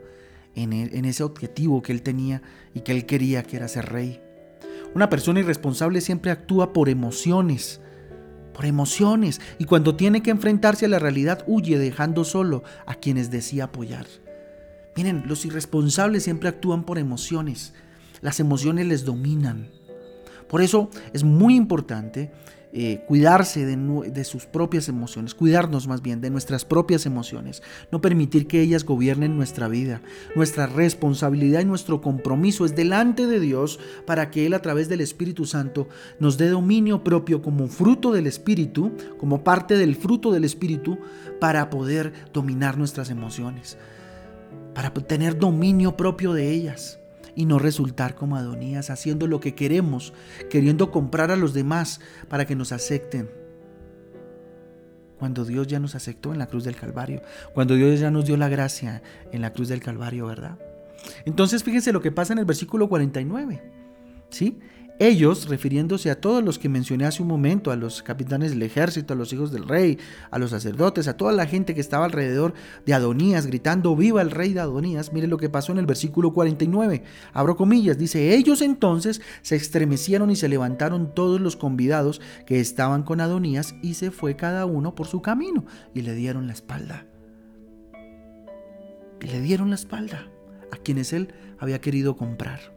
en, 0.56 0.74
e, 0.74 0.98
en, 0.98 1.06
ese 1.06 1.24
objetivo 1.24 1.82
que 1.82 1.94
él 1.94 2.02
tenía 2.02 2.42
y 2.74 2.82
que 2.82 2.92
él 2.92 3.06
quería, 3.06 3.44
que 3.44 3.56
era 3.58 3.68
ser 3.68 3.86
rey. 3.86 4.22
Una 4.94 5.10
persona 5.10 5.40
irresponsable 5.40 6.02
siempre 6.02 6.32
actúa 6.32 6.74
por 6.74 6.90
emociones, 6.90 7.82
por 8.56 8.66
emociones, 8.66 9.42
y 9.60 9.66
cuando 9.66 9.96
tiene 9.96 10.24
que 10.24 10.32
enfrentarse 10.32 10.86
a 10.86 10.90
la 10.90 10.98
realidad 10.98 11.44
huye 11.46 11.78
dejando 11.78 12.24
solo 12.24 12.64
a 12.86 12.96
quienes 12.96 13.30
decía 13.30 13.66
apoyar. 13.66 14.08
Miren, 14.96 15.24
los 15.28 15.46
irresponsables 15.46 16.24
siempre 16.24 16.48
actúan 16.48 16.86
por 16.86 16.98
emociones, 16.98 17.74
las 18.22 18.40
emociones 18.40 18.88
les 18.88 19.04
dominan. 19.04 19.70
Por 20.48 20.62
eso 20.62 20.90
es 21.12 21.26
muy 21.26 21.56
importante 21.56 22.32
eh, 22.78 23.06
cuidarse 23.08 23.66
de, 23.66 24.24
sus 24.26 24.46
propias 24.46 24.90
emociones, 24.90 25.34
cuidarnos 25.34 25.88
más 25.88 26.02
bien 26.02 26.20
de 26.20 26.30
nuestras 26.30 26.66
propias 26.66 27.06
emociones, 27.06 27.64
no 27.90 28.02
permitir 28.02 28.48
que 28.48 28.60
ellas 28.60 28.84
gobiernen 28.84 29.38
nuestra 29.38 29.70
vida. 29.70 30.02
Nuestra 30.36 30.68
responsabilidad 30.68 31.62
y 31.62 31.66
nuestro 31.66 32.02
compromiso 32.02 32.66
es 32.66 32.76
delante 32.76 33.28
de 33.28 33.40
Dios 33.40 33.80
para 34.06 34.30
que 34.30 34.46
Él 34.46 34.54
a 34.54 34.62
través 34.62 34.90
del 34.90 35.00
Espíritu 35.00 35.46
Santo 35.46 35.88
nos 36.20 36.38
dé 36.38 36.50
dominio 36.50 37.02
propio 37.02 37.42
como 37.42 37.70
fruto 37.70 38.12
del 38.12 38.28
Espíritu, 38.28 38.92
como 39.18 39.42
parte 39.42 39.78
del 39.78 39.96
fruto 39.96 40.34
del 40.34 40.44
Espíritu, 40.44 40.98
para 41.40 41.70
poder 41.70 42.12
dominar 42.34 42.78
nuestras 42.78 43.10
emociones, 43.10 43.78
para 44.74 44.94
tener 44.94 45.40
dominio 45.40 45.96
propio 45.96 46.34
de 46.34 46.52
ellas 46.52 47.00
y 47.36 47.46
no 47.46 47.60
resultar 47.60 48.16
como 48.16 48.38
Adonías, 48.38 48.90
haciendo 48.90 49.28
lo 49.28 49.40
que 49.40 49.56
queremos, 49.56 50.14
queriendo 50.50 50.92
comprar 50.92 51.32
a 51.32 51.36
los 51.36 51.54
demás 51.54 52.00
para 52.30 52.46
que 52.46 52.56
nos 52.56 52.72
acepten. 52.72 53.30
Cuando 55.20 55.46
Dios 55.46 55.68
ya 55.68 55.80
nos 55.80 55.96
aceptó 55.96 56.34
en 56.34 56.40
la 56.40 56.48
cruz 56.48 56.64
del 56.64 56.76
Calvario, 56.76 57.22
cuando 57.54 57.76
Dios 57.76 58.00
ya 58.00 58.12
nos 58.12 58.26
dio 58.26 58.38
la 58.38 58.50
gracia 58.50 59.02
en 59.32 59.42
la 59.42 59.54
cruz 59.54 59.70
del 59.70 59.82
Calvario, 59.82 60.26
¿verdad? 60.28 60.58
Entonces 61.26 61.64
fíjense 61.64 61.92
lo 61.94 62.02
que 62.02 62.12
pasa 62.12 62.34
en 62.34 62.40
el 62.40 62.46
versículo 62.46 62.90
49. 62.90 63.62
¿Sí? 64.30 64.60
Ellos, 64.98 65.50
refiriéndose 65.50 66.10
a 66.10 66.22
todos 66.22 66.42
los 66.42 66.58
que 66.58 66.70
mencioné 66.70 67.06
hace 67.06 67.22
un 67.22 67.28
momento, 67.28 67.70
a 67.70 67.76
los 67.76 68.02
capitanes 68.02 68.52
del 68.52 68.62
ejército, 68.62 69.14
a 69.14 69.18
los 69.18 69.34
hijos 69.34 69.52
del 69.52 69.68
rey, 69.68 69.98
a 70.32 70.40
los 70.40 70.52
sacerdotes, 70.52 71.10
a 71.10 71.18
toda 71.18 71.34
la 71.34 71.46
gente 71.48 71.76
que 71.76 71.82
estaba 71.82 72.06
alrededor 72.06 72.54
de 72.86 72.94
Adonías, 72.94 73.46
gritando, 73.46 73.94
viva 73.98 74.22
el 74.22 74.32
rey 74.32 74.54
de 74.54 74.62
Adonías, 74.62 75.12
mire 75.12 75.28
lo 75.28 75.38
que 75.38 75.50
pasó 75.50 75.74
en 75.74 75.80
el 75.80 75.86
versículo 75.86 76.32
49, 76.32 77.04
abro 77.34 77.58
comillas, 77.58 77.98
dice, 77.98 78.36
ellos 78.36 78.62
entonces 78.62 79.22
se 79.42 79.58
estremecieron 79.58 80.32
y 80.32 80.38
se 80.38 80.48
levantaron 80.48 81.14
todos 81.14 81.42
los 81.42 81.58
convidados 81.58 82.22
que 82.46 82.62
estaban 82.62 83.04
con 83.04 83.20
Adonías 83.20 83.76
y 83.82 83.96
se 83.96 84.12
fue 84.12 84.38
cada 84.38 84.66
uno 84.66 84.96
por 84.96 85.08
su 85.08 85.22
camino 85.22 85.66
y 85.94 86.04
le 86.04 86.14
dieron 86.14 86.48
la 86.48 86.54
espalda. 86.54 87.06
Y 89.22 89.28
le 89.28 89.42
dieron 89.42 89.70
la 89.70 89.76
espalda 89.76 90.30
a 90.72 90.78
quienes 90.78 91.12
él 91.12 91.34
había 91.60 91.82
querido 91.82 92.16
comprar. 92.16 92.75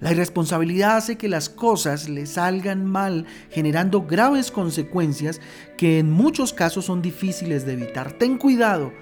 La 0.00 0.12
irresponsabilidad 0.12 0.96
hace 0.96 1.16
que 1.16 1.28
las 1.28 1.48
cosas 1.48 2.08
le 2.08 2.26
salgan 2.26 2.84
mal, 2.84 3.26
generando 3.50 4.02
graves 4.02 4.50
consecuencias 4.50 5.40
que 5.76 5.98
en 5.98 6.10
muchos 6.10 6.52
casos 6.52 6.86
son 6.86 7.02
difíciles 7.02 7.64
de 7.64 7.74
evitar. 7.74 8.12
Ten 8.12 8.38
cuidado, 8.38 8.92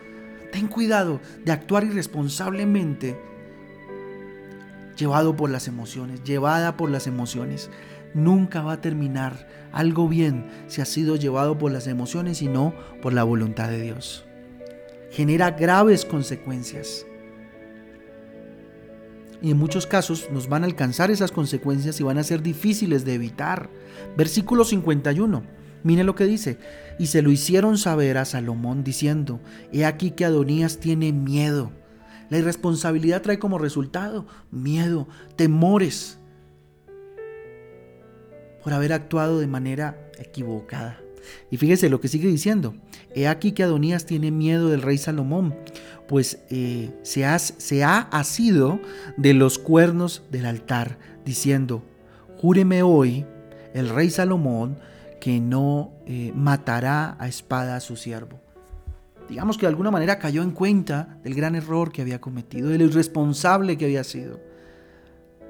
ten 0.52 0.68
cuidado 0.68 1.20
de 1.44 1.52
actuar 1.52 1.84
irresponsablemente 1.84 3.16
llevado 5.00 5.34
por 5.34 5.50
las 5.50 5.66
emociones, 5.66 6.22
llevada 6.22 6.76
por 6.76 6.90
las 6.90 7.06
emociones. 7.06 7.70
Nunca 8.12 8.62
va 8.62 8.74
a 8.74 8.80
terminar 8.80 9.48
algo 9.72 10.08
bien 10.08 10.46
si 10.68 10.80
ha 10.80 10.84
sido 10.84 11.16
llevado 11.16 11.58
por 11.58 11.72
las 11.72 11.86
emociones 11.86 12.42
y 12.42 12.48
no 12.48 12.74
por 13.00 13.12
la 13.12 13.24
voluntad 13.24 13.68
de 13.68 13.80
Dios. 13.80 14.26
Genera 15.10 15.52
graves 15.52 16.04
consecuencias. 16.04 17.06
Y 19.42 19.50
en 19.50 19.59
muchos 19.59 19.87
casos 19.87 20.28
nos 20.30 20.49
van 20.49 20.62
a 20.62 20.66
alcanzar 20.66 21.11
esas 21.11 21.32
consecuencias 21.32 21.99
y 22.00 22.02
van 22.02 22.18
a 22.18 22.25
ser 22.25 22.42
difíciles 22.42 23.04
de 23.04 23.14
evitar. 23.14 23.70
Versículo 24.16 24.64
51. 24.64 25.42
Mire 25.82 26.04
lo 26.04 26.14
que 26.14 26.25
dice. 26.25 26.59
Y 26.99 27.06
se 27.06 27.23
lo 27.23 27.30
hicieron 27.30 27.78
saber 27.78 28.18
a 28.18 28.26
Salomón 28.26 28.85
diciendo, 28.85 29.40
he 29.73 29.87
aquí 29.87 30.11
que 30.11 30.26
Adonías 30.26 30.78
tiene 30.78 31.12
miedo. 31.12 31.73
La 32.28 32.38
irresponsabilidad 32.38 33.23
trae 33.23 33.38
como 33.38 33.59
resultado 33.59 34.26
miedo, 34.50 35.09
temores 35.37 36.18
por 38.62 38.73
haber 38.73 38.92
actuado 38.92 39.40
de 39.40 39.47
manera 39.47 40.11
equivocada. 40.18 41.00
Y 41.50 41.56
fíjese 41.56 41.88
lo 41.88 42.00
que 42.00 42.08
sigue 42.08 42.28
diciendo. 42.28 42.74
He 43.14 43.28
aquí 43.28 43.52
que 43.52 43.62
Adonías 43.62 44.06
tiene 44.06 44.30
miedo 44.30 44.68
del 44.68 44.82
rey 44.82 44.98
Salomón, 44.98 45.54
pues 46.08 46.40
eh, 46.50 46.90
se, 47.02 47.24
ha 47.84 47.98
asido 48.10 48.80
de 49.16 49.34
los 49.34 49.58
cuernos 49.58 50.22
del 50.30 50.46
altar, 50.46 50.98
diciendo, 51.24 51.84
júreme 52.36 52.82
hoy 52.82 53.26
el 53.74 53.88
rey 53.88 54.10
Salomón 54.10 54.78
que 55.20 55.40
no 55.40 55.92
eh, 56.06 56.32
matará 56.34 57.16
a 57.20 57.28
espada 57.28 57.76
a 57.76 57.80
su 57.80 57.96
siervo. 57.96 58.40
Digamos 59.28 59.56
que 59.56 59.66
de 59.66 59.68
alguna 59.68 59.92
manera 59.92 60.18
cayó 60.18 60.42
en 60.42 60.50
cuenta 60.50 61.18
del 61.22 61.34
gran 61.34 61.54
error 61.54 61.92
que 61.92 62.02
había 62.02 62.20
cometido, 62.20 62.70
del 62.70 62.82
irresponsable 62.82 63.78
que 63.78 63.84
había 63.84 64.02
sido. 64.02 64.40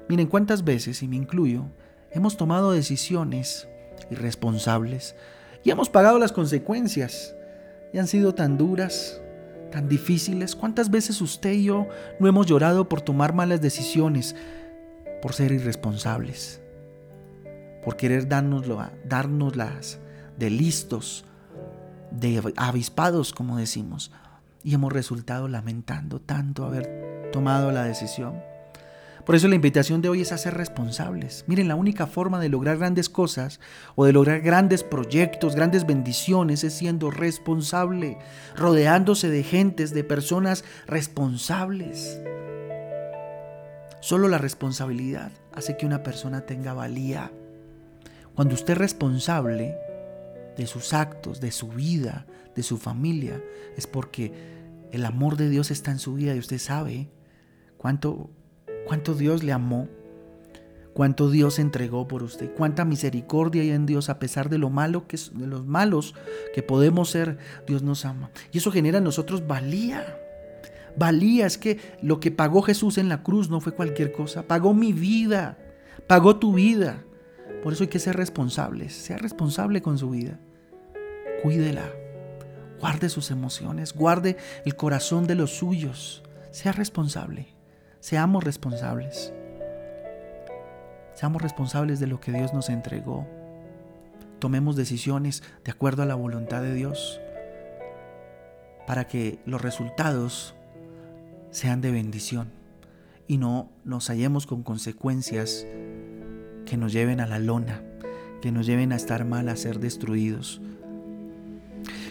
Miren 0.07 0.27
cuántas 0.27 0.63
veces, 0.63 1.01
y 1.01 1.07
me 1.07 1.15
incluyo, 1.15 1.65
hemos 2.11 2.37
tomado 2.37 2.71
decisiones 2.71 3.67
irresponsables 4.11 5.15
y 5.63 5.71
hemos 5.71 5.89
pagado 5.89 6.19
las 6.19 6.31
consecuencias. 6.31 7.35
Y 7.93 7.97
han 7.97 8.07
sido 8.07 8.33
tan 8.33 8.57
duras, 8.57 9.21
tan 9.71 9.87
difíciles. 9.89 10.55
¿Cuántas 10.55 10.89
veces 10.89 11.21
usted 11.21 11.51
y 11.51 11.65
yo 11.65 11.87
no 12.19 12.27
hemos 12.27 12.47
llorado 12.47 12.87
por 12.87 13.01
tomar 13.01 13.33
malas 13.33 13.61
decisiones, 13.61 14.35
por 15.21 15.33
ser 15.33 15.51
irresponsables, 15.51 16.61
por 17.83 17.97
querer 17.97 18.27
dárnoslo, 18.27 18.81
dárnoslas 19.05 19.99
de 20.37 20.49
listos, 20.49 21.25
de 22.11 22.41
avispados, 22.55 23.33
como 23.33 23.57
decimos? 23.57 24.11
Y 24.63 24.73
hemos 24.73 24.93
resultado 24.93 25.47
lamentando 25.47 26.21
tanto 26.21 26.65
haber 26.65 27.29
tomado 27.31 27.71
la 27.71 27.83
decisión. 27.83 28.50
Por 29.25 29.35
eso 29.35 29.47
la 29.47 29.55
invitación 29.55 30.01
de 30.01 30.09
hoy 30.09 30.21
es 30.21 30.31
a 30.31 30.37
ser 30.37 30.55
responsables. 30.55 31.43
Miren, 31.47 31.67
la 31.67 31.75
única 31.75 32.07
forma 32.07 32.39
de 32.39 32.49
lograr 32.49 32.77
grandes 32.77 33.09
cosas 33.09 33.59
o 33.95 34.05
de 34.05 34.13
lograr 34.13 34.41
grandes 34.41 34.83
proyectos, 34.83 35.55
grandes 35.55 35.85
bendiciones, 35.85 36.63
es 36.63 36.73
siendo 36.73 37.11
responsable, 37.11 38.17
rodeándose 38.55 39.29
de 39.29 39.43
gentes, 39.43 39.93
de 39.93 40.03
personas 40.03 40.63
responsables. 40.87 42.19
Solo 43.99 44.27
la 44.27 44.39
responsabilidad 44.39 45.31
hace 45.53 45.77
que 45.77 45.85
una 45.85 46.01
persona 46.01 46.41
tenga 46.41 46.73
valía. 46.73 47.31
Cuando 48.33 48.55
usted 48.55 48.73
es 48.73 48.79
responsable 48.79 49.77
de 50.57 50.65
sus 50.65 50.93
actos, 50.93 51.39
de 51.39 51.51
su 51.51 51.67
vida, 51.67 52.25
de 52.55 52.63
su 52.63 52.77
familia, 52.77 53.41
es 53.77 53.85
porque 53.85 54.33
el 54.91 55.05
amor 55.05 55.37
de 55.37 55.49
Dios 55.49 55.69
está 55.69 55.91
en 55.91 55.99
su 55.99 56.15
vida 56.15 56.35
y 56.35 56.39
usted 56.39 56.57
sabe 56.57 57.09
cuánto 57.77 58.31
cuánto 58.85 59.13
Dios 59.13 59.43
le 59.43 59.51
amó, 59.51 59.87
cuánto 60.93 61.29
Dios 61.29 61.59
entregó 61.59 62.07
por 62.07 62.23
usted, 62.23 62.51
cuánta 62.53 62.85
misericordia 62.85 63.61
hay 63.61 63.71
en 63.71 63.85
Dios 63.85 64.09
a 64.09 64.19
pesar 64.19 64.49
de 64.49 64.57
lo 64.57 64.69
malo 64.69 65.07
que 65.07 65.17
de 65.33 65.47
los 65.47 65.65
malos 65.65 66.15
que 66.53 66.63
podemos 66.63 67.09
ser, 67.09 67.37
Dios 67.65 67.83
nos 67.83 68.05
ama. 68.05 68.31
Y 68.51 68.57
eso 68.59 68.71
genera 68.71 68.97
en 68.97 69.03
nosotros 69.03 69.47
valía. 69.47 70.17
Valía 70.97 71.45
es 71.45 71.57
que 71.57 71.79
lo 72.01 72.19
que 72.19 72.31
pagó 72.31 72.61
Jesús 72.61 72.97
en 72.97 73.07
la 73.07 73.23
cruz 73.23 73.49
no 73.49 73.61
fue 73.61 73.73
cualquier 73.73 74.11
cosa, 74.11 74.43
pagó 74.43 74.73
mi 74.73 74.91
vida, 74.91 75.57
pagó 76.07 76.35
tu 76.37 76.53
vida. 76.53 77.03
Por 77.63 77.73
eso 77.73 77.83
hay 77.83 77.89
que 77.89 77.99
ser 77.99 78.17
responsables, 78.17 78.93
sea 78.93 79.17
responsable 79.17 79.81
con 79.81 79.97
su 79.97 80.09
vida. 80.09 80.39
Cuídela, 81.43 81.89
guarde 82.79 83.09
sus 83.09 83.31
emociones, 83.31 83.93
guarde 83.93 84.35
el 84.65 84.75
corazón 84.75 85.27
de 85.27 85.35
los 85.35 85.51
suyos, 85.51 86.23
sea 86.51 86.71
responsable. 86.71 87.50
Seamos 88.01 88.43
responsables. 88.43 89.31
Seamos 91.13 91.39
responsables 91.39 91.99
de 91.99 92.07
lo 92.07 92.19
que 92.19 92.31
Dios 92.31 92.51
nos 92.51 92.69
entregó. 92.69 93.27
Tomemos 94.39 94.75
decisiones 94.75 95.43
de 95.63 95.71
acuerdo 95.71 96.01
a 96.01 96.07
la 96.07 96.15
voluntad 96.15 96.63
de 96.63 96.73
Dios 96.73 97.21
para 98.87 99.05
que 99.07 99.39
los 99.45 99.61
resultados 99.61 100.55
sean 101.51 101.81
de 101.81 101.91
bendición 101.91 102.49
y 103.27 103.37
no 103.37 103.69
nos 103.85 104.07
hallemos 104.07 104.47
con 104.47 104.63
consecuencias 104.63 105.67
que 106.65 106.77
nos 106.77 106.91
lleven 106.91 107.19
a 107.19 107.27
la 107.27 107.37
lona, 107.37 107.83
que 108.41 108.51
nos 108.51 108.65
lleven 108.65 108.93
a 108.93 108.95
estar 108.95 109.25
mal, 109.25 109.47
a 109.47 109.55
ser 109.55 109.79
destruidos. 109.79 110.59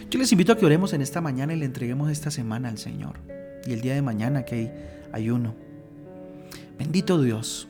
Yo 0.09 0.19
les 0.19 0.31
invito 0.31 0.53
a 0.53 0.57
que 0.57 0.65
oremos 0.65 0.93
en 0.93 1.01
esta 1.01 1.19
mañana 1.19 1.53
y 1.53 1.57
le 1.57 1.65
entreguemos 1.65 2.09
esta 2.09 2.31
semana 2.31 2.69
al 2.69 2.77
Señor. 2.77 3.19
Y 3.65 3.73
el 3.73 3.81
día 3.81 3.93
de 3.93 4.01
mañana 4.01 4.45
que 4.45 4.55
hay 4.55 4.73
ayuno. 5.11 5.70
Bendito 6.77 7.21
Dios, 7.21 7.67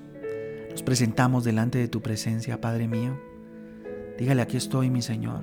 nos 0.69 0.83
presentamos 0.83 1.43
delante 1.43 1.77
de 1.77 1.87
tu 1.87 2.01
presencia, 2.01 2.61
Padre 2.61 2.87
mío. 2.87 3.19
Dígale, 4.17 4.41
aquí 4.41 4.57
estoy, 4.57 4.89
mi 4.89 5.01
Señor. 5.01 5.41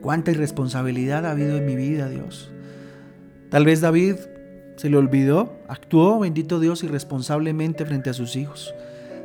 Cuánta 0.00 0.30
irresponsabilidad 0.30 1.26
ha 1.26 1.32
habido 1.32 1.56
en 1.56 1.66
mi 1.66 1.76
vida, 1.76 2.08
Dios. 2.08 2.50
Tal 3.50 3.64
vez 3.64 3.80
David 3.80 4.16
se 4.76 4.90
le 4.90 4.96
olvidó, 4.96 5.58
actuó, 5.68 6.18
bendito 6.18 6.60
Dios, 6.60 6.84
irresponsablemente 6.84 7.84
frente 7.86 8.10
a 8.10 8.14
sus 8.14 8.36
hijos. 8.36 8.74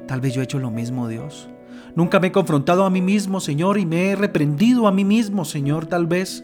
Tal 0.08 0.22
vez 0.22 0.34
yo 0.34 0.42
he 0.42 0.46
hecho 0.46 0.60
lo 0.60 0.72
mismo, 0.72 1.08
Dios. 1.08 1.50
Nunca 1.96 2.20
me 2.20 2.28
he 2.28 2.32
confrontado 2.32 2.86
a 2.86 2.90
mí 2.90 3.02
mismo, 3.02 3.40
Señor, 3.40 3.78
y 3.78 3.86
me 3.86 4.12
he 4.12 4.16
reprendido 4.16 4.88
a 4.88 4.92
mí 4.92 5.04
mismo, 5.04 5.46
Señor, 5.46 5.88
tal 5.88 6.08
vez. 6.08 6.44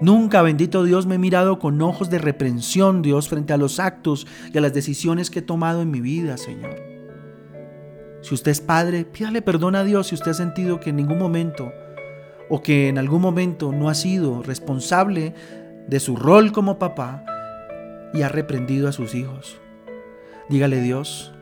Nunca, 0.00 0.42
bendito 0.42 0.84
Dios, 0.84 1.06
me 1.06 1.16
he 1.16 1.18
mirado 1.18 1.58
con 1.58 1.82
ojos 1.82 2.08
de 2.08 2.18
reprensión, 2.18 3.02
Dios, 3.02 3.28
frente 3.28 3.52
a 3.52 3.56
los 3.56 3.80
actos 3.80 4.26
y 4.52 4.58
a 4.58 4.60
las 4.60 4.72
decisiones 4.72 5.30
que 5.30 5.40
he 5.40 5.42
tomado 5.42 5.82
en 5.82 5.90
mi 5.90 6.00
vida, 6.00 6.36
Señor. 6.36 6.76
Si 8.22 8.34
usted 8.34 8.52
es 8.52 8.60
padre, 8.60 9.04
pídale 9.04 9.42
perdón 9.42 9.74
a 9.74 9.84
Dios 9.84 10.08
si 10.08 10.14
usted 10.14 10.32
ha 10.32 10.34
sentido 10.34 10.80
que 10.80 10.90
en 10.90 10.96
ningún 10.96 11.18
momento 11.18 11.72
o 12.48 12.62
que 12.62 12.88
en 12.88 12.98
algún 12.98 13.20
momento 13.20 13.72
no 13.72 13.88
ha 13.88 13.94
sido 13.94 14.42
responsable 14.42 15.34
de 15.88 16.00
su 16.00 16.16
rol 16.16 16.52
como 16.52 16.78
papá 16.78 17.24
y 18.14 18.22
ha 18.22 18.28
reprendido 18.28 18.88
a 18.88 18.92
sus 18.92 19.14
hijos. 19.14 19.60
Dígale 20.48 20.80
Dios, 20.80 21.32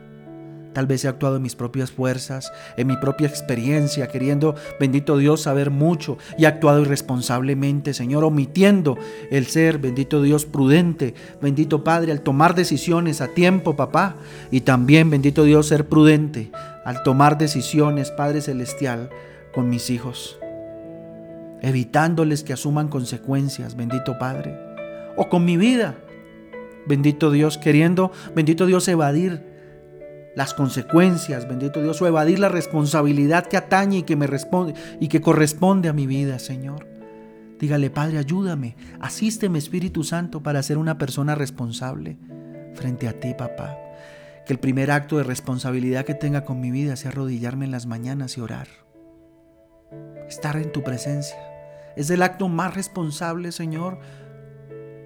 Tal 0.77 0.85
vez 0.85 1.03
he 1.03 1.07
actuado 1.07 1.37
en 1.37 1.41
mis 1.41 1.55
propias 1.55 1.89
fuerzas, 1.89 2.53
en 2.77 2.85
mi 2.85 2.97
propia 2.97 3.27
experiencia, 3.27 4.09
queriendo, 4.09 4.53
bendito 4.79 5.17
Dios, 5.17 5.41
saber 5.41 5.71
mucho 5.71 6.19
y 6.37 6.43
he 6.43 6.47
actuado 6.47 6.83
irresponsablemente, 6.83 7.95
Señor, 7.95 8.23
omitiendo 8.23 8.95
el 9.31 9.47
ser, 9.47 9.79
bendito 9.79 10.21
Dios, 10.21 10.45
prudente, 10.45 11.15
bendito 11.41 11.83
Padre, 11.83 12.11
al 12.11 12.21
tomar 12.21 12.53
decisiones 12.53 13.21
a 13.21 13.29
tiempo, 13.29 13.75
papá, 13.75 14.17
y 14.51 14.61
también, 14.61 15.09
bendito 15.09 15.45
Dios, 15.45 15.65
ser 15.65 15.87
prudente 15.87 16.51
al 16.85 17.01
tomar 17.01 17.39
decisiones, 17.39 18.11
Padre 18.11 18.41
Celestial, 18.41 19.09
con 19.55 19.69
mis 19.69 19.89
hijos, 19.89 20.37
evitándoles 21.63 22.43
que 22.43 22.53
asuman 22.53 22.87
consecuencias, 22.87 23.75
bendito 23.75 24.19
Padre, 24.19 24.55
o 25.15 25.27
con 25.27 25.43
mi 25.43 25.57
vida, 25.57 25.95
bendito 26.85 27.31
Dios, 27.31 27.57
queriendo, 27.57 28.11
bendito 28.35 28.67
Dios, 28.67 28.87
evadir 28.87 29.46
las 30.37 30.53
consecuencias, 30.53 31.47
bendito 31.47 31.81
Dios, 31.81 31.99
o 31.99 32.05
evadir 32.05 32.37
la 32.37 32.47
responsabilidad 32.47 33.47
que 33.47 33.57
atañe 33.57 33.97
y 33.97 34.03
que 34.03 34.15
me 34.15 34.27
responde 34.27 34.75
y 34.99 35.07
que 35.07 35.19
corresponde 35.19 35.89
a 35.89 35.93
mi 35.93 36.05
vida, 36.05 36.37
Señor. 36.37 36.87
Dígale, 37.59 37.89
Padre, 37.89 38.19
ayúdame, 38.19 38.75
asísteme, 38.99 39.57
Espíritu 39.57 40.03
Santo, 40.03 40.43
para 40.43 40.61
ser 40.61 40.77
una 40.77 40.99
persona 40.99 41.33
responsable 41.33 42.19
frente 42.75 43.07
a 43.07 43.19
ti, 43.19 43.33
papá. 43.33 43.79
Que 44.45 44.53
el 44.53 44.59
primer 44.59 44.91
acto 44.91 45.17
de 45.17 45.23
responsabilidad 45.23 46.05
que 46.05 46.13
tenga 46.13 46.45
con 46.45 46.59
mi 46.59 46.69
vida 46.69 46.95
sea 46.97 47.09
arrodillarme 47.09 47.65
en 47.65 47.71
las 47.71 47.87
mañanas 47.87 48.37
y 48.37 48.41
orar. 48.41 48.67
Estar 50.27 50.57
en 50.57 50.71
tu 50.71 50.83
presencia. 50.83 51.39
Es 51.95 52.11
el 52.11 52.21
acto 52.21 52.47
más 52.47 52.75
responsable, 52.75 53.51
Señor, 53.51 53.97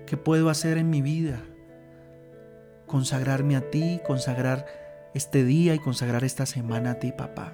que 0.06 0.18
puedo 0.18 0.50
hacer 0.50 0.78
en 0.78 0.90
mi 0.90 1.02
vida. 1.02 1.40
Consagrarme 2.86 3.56
a 3.56 3.72
ti, 3.72 4.02
consagrar 4.06 4.81
este 5.14 5.44
día 5.44 5.76
y 5.76 5.80
consagrar 5.80 6.24
esta 6.24 6.46
semana 6.46 6.92
a 6.92 7.00
ti, 7.00 7.12
papá. 7.12 7.54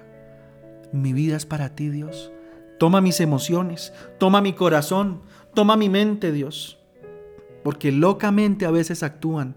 Mi 0.92 1.12
vida 1.12 1.36
es 1.36 1.46
para 1.46 1.74
ti, 1.74 1.88
Dios. 1.88 2.32
Toma 2.78 3.00
mis 3.00 3.20
emociones, 3.20 3.92
toma 4.18 4.40
mi 4.40 4.52
corazón, 4.52 5.22
toma 5.54 5.76
mi 5.76 5.88
mente, 5.88 6.32
Dios. 6.32 6.78
Porque 7.64 7.90
locamente 7.90 8.66
a 8.66 8.70
veces 8.70 9.02
actúan 9.02 9.56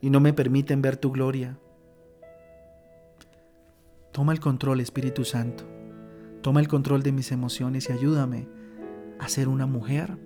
y 0.00 0.10
no 0.10 0.20
me 0.20 0.32
permiten 0.32 0.82
ver 0.82 0.96
tu 0.96 1.12
gloria. 1.12 1.56
Toma 4.10 4.32
el 4.32 4.40
control, 4.40 4.80
Espíritu 4.80 5.24
Santo. 5.24 5.64
Toma 6.42 6.60
el 6.60 6.68
control 6.68 7.02
de 7.02 7.12
mis 7.12 7.30
emociones 7.30 7.88
y 7.88 7.92
ayúdame 7.92 8.48
a 9.20 9.28
ser 9.28 9.46
una 9.46 9.66
mujer, 9.66 10.18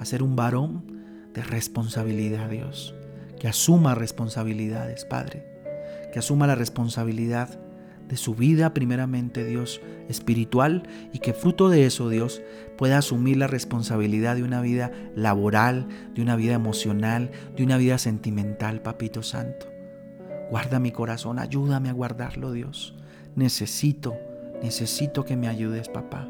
a 0.00 0.04
ser 0.04 0.24
un 0.24 0.34
varón 0.34 1.30
de 1.32 1.42
responsabilidad, 1.42 2.50
Dios. 2.50 2.94
Que 3.38 3.46
asuma 3.46 3.94
responsabilidades, 3.94 5.04
Padre 5.04 5.49
que 6.12 6.18
asuma 6.18 6.46
la 6.46 6.54
responsabilidad 6.54 7.60
de 8.08 8.16
su 8.16 8.34
vida, 8.34 8.74
primeramente 8.74 9.44
Dios, 9.44 9.80
espiritual, 10.08 10.82
y 11.12 11.20
que 11.20 11.32
fruto 11.32 11.68
de 11.68 11.86
eso 11.86 12.08
Dios 12.08 12.42
pueda 12.76 12.98
asumir 12.98 13.36
la 13.36 13.46
responsabilidad 13.46 14.34
de 14.34 14.42
una 14.42 14.60
vida 14.60 14.90
laboral, 15.14 15.86
de 16.14 16.22
una 16.22 16.34
vida 16.34 16.54
emocional, 16.54 17.30
de 17.56 17.62
una 17.62 17.76
vida 17.76 17.98
sentimental, 17.98 18.82
Papito 18.82 19.22
Santo. 19.22 19.66
Guarda 20.50 20.80
mi 20.80 20.90
corazón, 20.90 21.38
ayúdame 21.38 21.88
a 21.88 21.92
guardarlo, 21.92 22.50
Dios. 22.50 22.96
Necesito, 23.36 24.16
necesito 24.62 25.24
que 25.24 25.36
me 25.36 25.48
ayudes, 25.48 25.88
papá. 25.88 26.28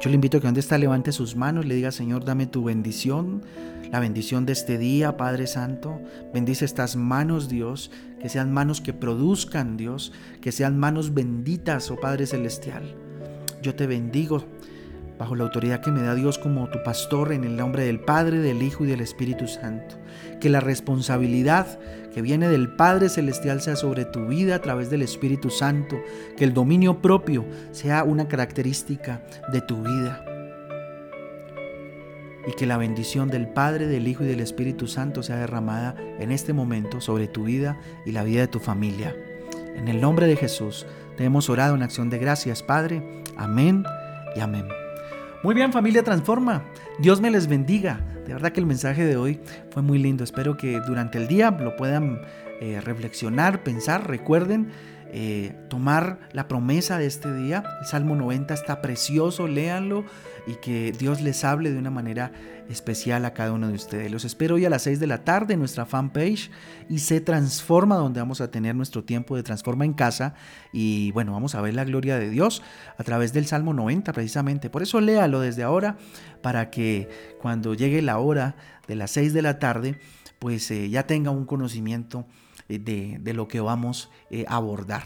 Yo 0.00 0.10
le 0.10 0.14
invito 0.14 0.38
a 0.38 0.40
que 0.40 0.46
donde 0.46 0.60
está 0.60 0.78
levante 0.78 1.12
sus 1.12 1.36
manos, 1.36 1.66
le 1.66 1.74
diga, 1.74 1.92
Señor, 1.92 2.24
dame 2.24 2.46
tu 2.46 2.64
bendición, 2.64 3.42
la 3.90 4.00
bendición 4.00 4.46
de 4.46 4.52
este 4.52 4.78
día, 4.78 5.16
Padre 5.16 5.46
Santo. 5.46 6.00
Bendice 6.32 6.64
estas 6.64 6.96
manos, 6.96 7.48
Dios, 7.48 7.90
que 8.20 8.28
sean 8.28 8.52
manos 8.52 8.80
que 8.80 8.92
produzcan, 8.92 9.76
Dios, 9.76 10.12
que 10.40 10.52
sean 10.52 10.78
manos 10.78 11.14
benditas, 11.14 11.90
oh 11.90 11.96
Padre 11.96 12.26
Celestial. 12.26 12.94
Yo 13.62 13.74
te 13.74 13.86
bendigo 13.86 14.44
bajo 15.18 15.34
la 15.34 15.44
autoridad 15.44 15.80
que 15.80 15.90
me 15.90 16.02
da 16.02 16.14
Dios 16.14 16.38
como 16.38 16.68
tu 16.68 16.82
pastor 16.84 17.32
en 17.32 17.44
el 17.44 17.56
nombre 17.56 17.84
del 17.84 18.00
Padre, 18.00 18.38
del 18.38 18.62
Hijo 18.62 18.84
y 18.84 18.88
del 18.88 19.00
Espíritu 19.00 19.48
Santo. 19.48 19.96
Que 20.40 20.48
la 20.48 20.60
responsabilidad 20.60 21.78
que 22.18 22.22
viene 22.22 22.48
del 22.48 22.68
Padre 22.68 23.08
Celestial 23.10 23.60
sea 23.60 23.76
sobre 23.76 24.04
tu 24.04 24.26
vida 24.26 24.56
a 24.56 24.60
través 24.60 24.90
del 24.90 25.02
Espíritu 25.02 25.50
Santo. 25.50 26.02
Que 26.36 26.42
el 26.42 26.52
dominio 26.52 27.00
propio 27.00 27.44
sea 27.70 28.02
una 28.02 28.26
característica 28.26 29.22
de 29.52 29.60
tu 29.60 29.84
vida. 29.84 30.24
Y 32.44 32.50
que 32.56 32.66
la 32.66 32.76
bendición 32.76 33.28
del 33.28 33.46
Padre, 33.46 33.86
del 33.86 34.08
Hijo 34.08 34.24
y 34.24 34.26
del 34.26 34.40
Espíritu 34.40 34.88
Santo 34.88 35.22
sea 35.22 35.36
derramada 35.36 35.94
en 36.18 36.32
este 36.32 36.52
momento 36.52 37.00
sobre 37.00 37.28
tu 37.28 37.44
vida 37.44 37.78
y 38.04 38.10
la 38.10 38.24
vida 38.24 38.40
de 38.40 38.48
tu 38.48 38.58
familia. 38.58 39.14
En 39.76 39.86
el 39.86 40.00
nombre 40.00 40.26
de 40.26 40.34
Jesús 40.34 40.86
te 41.16 41.22
hemos 41.22 41.48
orado 41.48 41.76
en 41.76 41.84
acción 41.84 42.10
de 42.10 42.18
gracias, 42.18 42.64
Padre. 42.64 43.00
Amén 43.36 43.84
y 44.34 44.40
amén. 44.40 44.66
Muy 45.44 45.54
bien 45.54 45.72
familia 45.72 46.02
Transforma, 46.02 46.64
Dios 46.98 47.20
me 47.20 47.30
les 47.30 47.46
bendiga. 47.46 48.00
De 48.28 48.34
verdad 48.34 48.52
que 48.52 48.60
el 48.60 48.66
mensaje 48.66 49.06
de 49.06 49.16
hoy 49.16 49.40
fue 49.70 49.80
muy 49.80 49.98
lindo. 49.98 50.22
Espero 50.22 50.58
que 50.58 50.80
durante 50.86 51.16
el 51.16 51.28
día 51.28 51.50
lo 51.50 51.76
puedan 51.76 52.20
eh, 52.60 52.78
reflexionar, 52.82 53.62
pensar. 53.62 54.06
Recuerden 54.06 54.68
eh, 55.10 55.54
tomar 55.68 56.28
la 56.32 56.48
promesa 56.48 56.98
de 56.98 57.06
este 57.06 57.32
día. 57.34 57.64
El 57.80 57.86
Salmo 57.86 58.14
90 58.14 58.52
está 58.54 58.82
precioso, 58.82 59.48
léanlo 59.48 60.04
y 60.46 60.54
que 60.56 60.92
Dios 60.92 61.20
les 61.20 61.44
hable 61.44 61.70
de 61.70 61.78
una 61.78 61.90
manera 61.90 62.32
especial 62.68 63.24
a 63.24 63.32
cada 63.32 63.52
uno 63.52 63.68
de 63.68 63.74
ustedes. 63.74 64.10
Los 64.10 64.24
espero 64.24 64.56
hoy 64.56 64.64
a 64.64 64.70
las 64.70 64.82
6 64.82 65.00
de 65.00 65.06
la 65.06 65.24
tarde 65.24 65.54
en 65.54 65.60
nuestra 65.60 65.86
fanpage 65.86 66.50
y 66.88 66.98
se 66.98 67.20
transforma 67.20 67.96
donde 67.96 68.20
vamos 68.20 68.40
a 68.40 68.50
tener 68.50 68.74
nuestro 68.74 69.04
tiempo 69.04 69.36
de 69.36 69.42
transforma 69.42 69.84
en 69.84 69.94
casa 69.94 70.34
y 70.72 71.10
bueno, 71.12 71.32
vamos 71.32 71.54
a 71.54 71.62
ver 71.62 71.74
la 71.74 71.84
gloria 71.84 72.18
de 72.18 72.28
Dios 72.28 72.62
a 72.98 73.04
través 73.04 73.32
del 73.32 73.46
Salmo 73.46 73.72
90 73.72 74.12
precisamente. 74.12 74.68
Por 74.70 74.82
eso 74.82 75.00
léalo 75.00 75.40
desde 75.40 75.62
ahora 75.62 75.96
para 76.42 76.70
que 76.70 77.08
cuando 77.40 77.74
llegue 77.74 78.02
la 78.02 78.18
hora 78.18 78.56
de 78.86 78.96
las 78.96 79.10
6 79.12 79.32
de 79.32 79.42
la 79.42 79.58
tarde 79.58 79.98
pues 80.38 80.70
eh, 80.70 80.88
ya 80.88 81.06
tenga 81.06 81.30
un 81.30 81.46
conocimiento 81.46 82.26
eh, 82.68 83.18
de, 83.20 83.34
lo 83.34 83.48
que 83.48 83.60
vamos 83.60 84.10
eh, 84.30 84.44
a 84.48 84.56
abordar. 84.56 85.04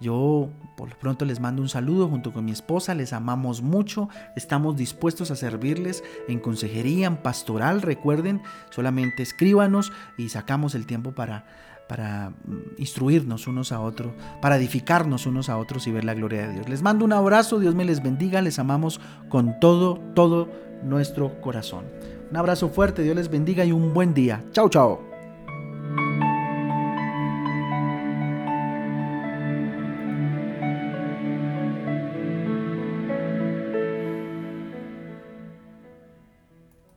Yo 0.00 0.48
por 0.76 0.88
lo 0.88 0.98
pronto 0.98 1.24
les 1.24 1.40
mando 1.40 1.60
un 1.60 1.68
saludo 1.68 2.08
junto 2.08 2.32
con 2.32 2.44
mi 2.44 2.52
esposa, 2.52 2.94
les 2.94 3.12
amamos 3.12 3.60
mucho, 3.60 4.08
estamos 4.36 4.76
dispuestos 4.76 5.30
a 5.30 5.36
servirles 5.36 6.02
en 6.28 6.38
consejería, 6.38 7.06
en 7.06 7.16
pastoral, 7.18 7.82
recuerden, 7.82 8.40
solamente 8.70 9.22
escríbanos 9.22 9.92
y 10.16 10.30
sacamos 10.30 10.74
el 10.74 10.86
tiempo 10.86 11.12
para, 11.12 11.44
para 11.88 12.30
mm, 12.30 12.78
instruirnos 12.78 13.48
unos 13.48 13.72
a 13.72 13.80
otros, 13.80 14.12
para 14.40 14.56
edificarnos 14.56 15.26
unos 15.26 15.48
a 15.48 15.58
otros 15.58 15.86
y 15.88 15.90
ver 15.90 16.04
la 16.04 16.14
gloria 16.14 16.46
de 16.46 16.54
Dios. 16.54 16.68
Les 16.68 16.82
mando 16.82 17.04
un 17.04 17.12
abrazo, 17.12 17.58
Dios 17.58 17.74
me 17.74 17.84
les 17.84 18.02
bendiga, 18.02 18.40
les 18.40 18.60
amamos 18.60 19.00
con 19.28 19.58
todo, 19.58 19.98
todo 20.14 20.48
nuestro 20.84 21.40
corazón. 21.40 21.84
Un 22.30 22.36
abrazo 22.36 22.68
fuerte, 22.68 23.02
Dios 23.02 23.16
les 23.16 23.28
bendiga 23.28 23.64
y 23.64 23.72
un 23.72 23.92
buen 23.92 24.14
día. 24.14 24.44
Chao, 24.52 24.68
chao. 24.68 25.09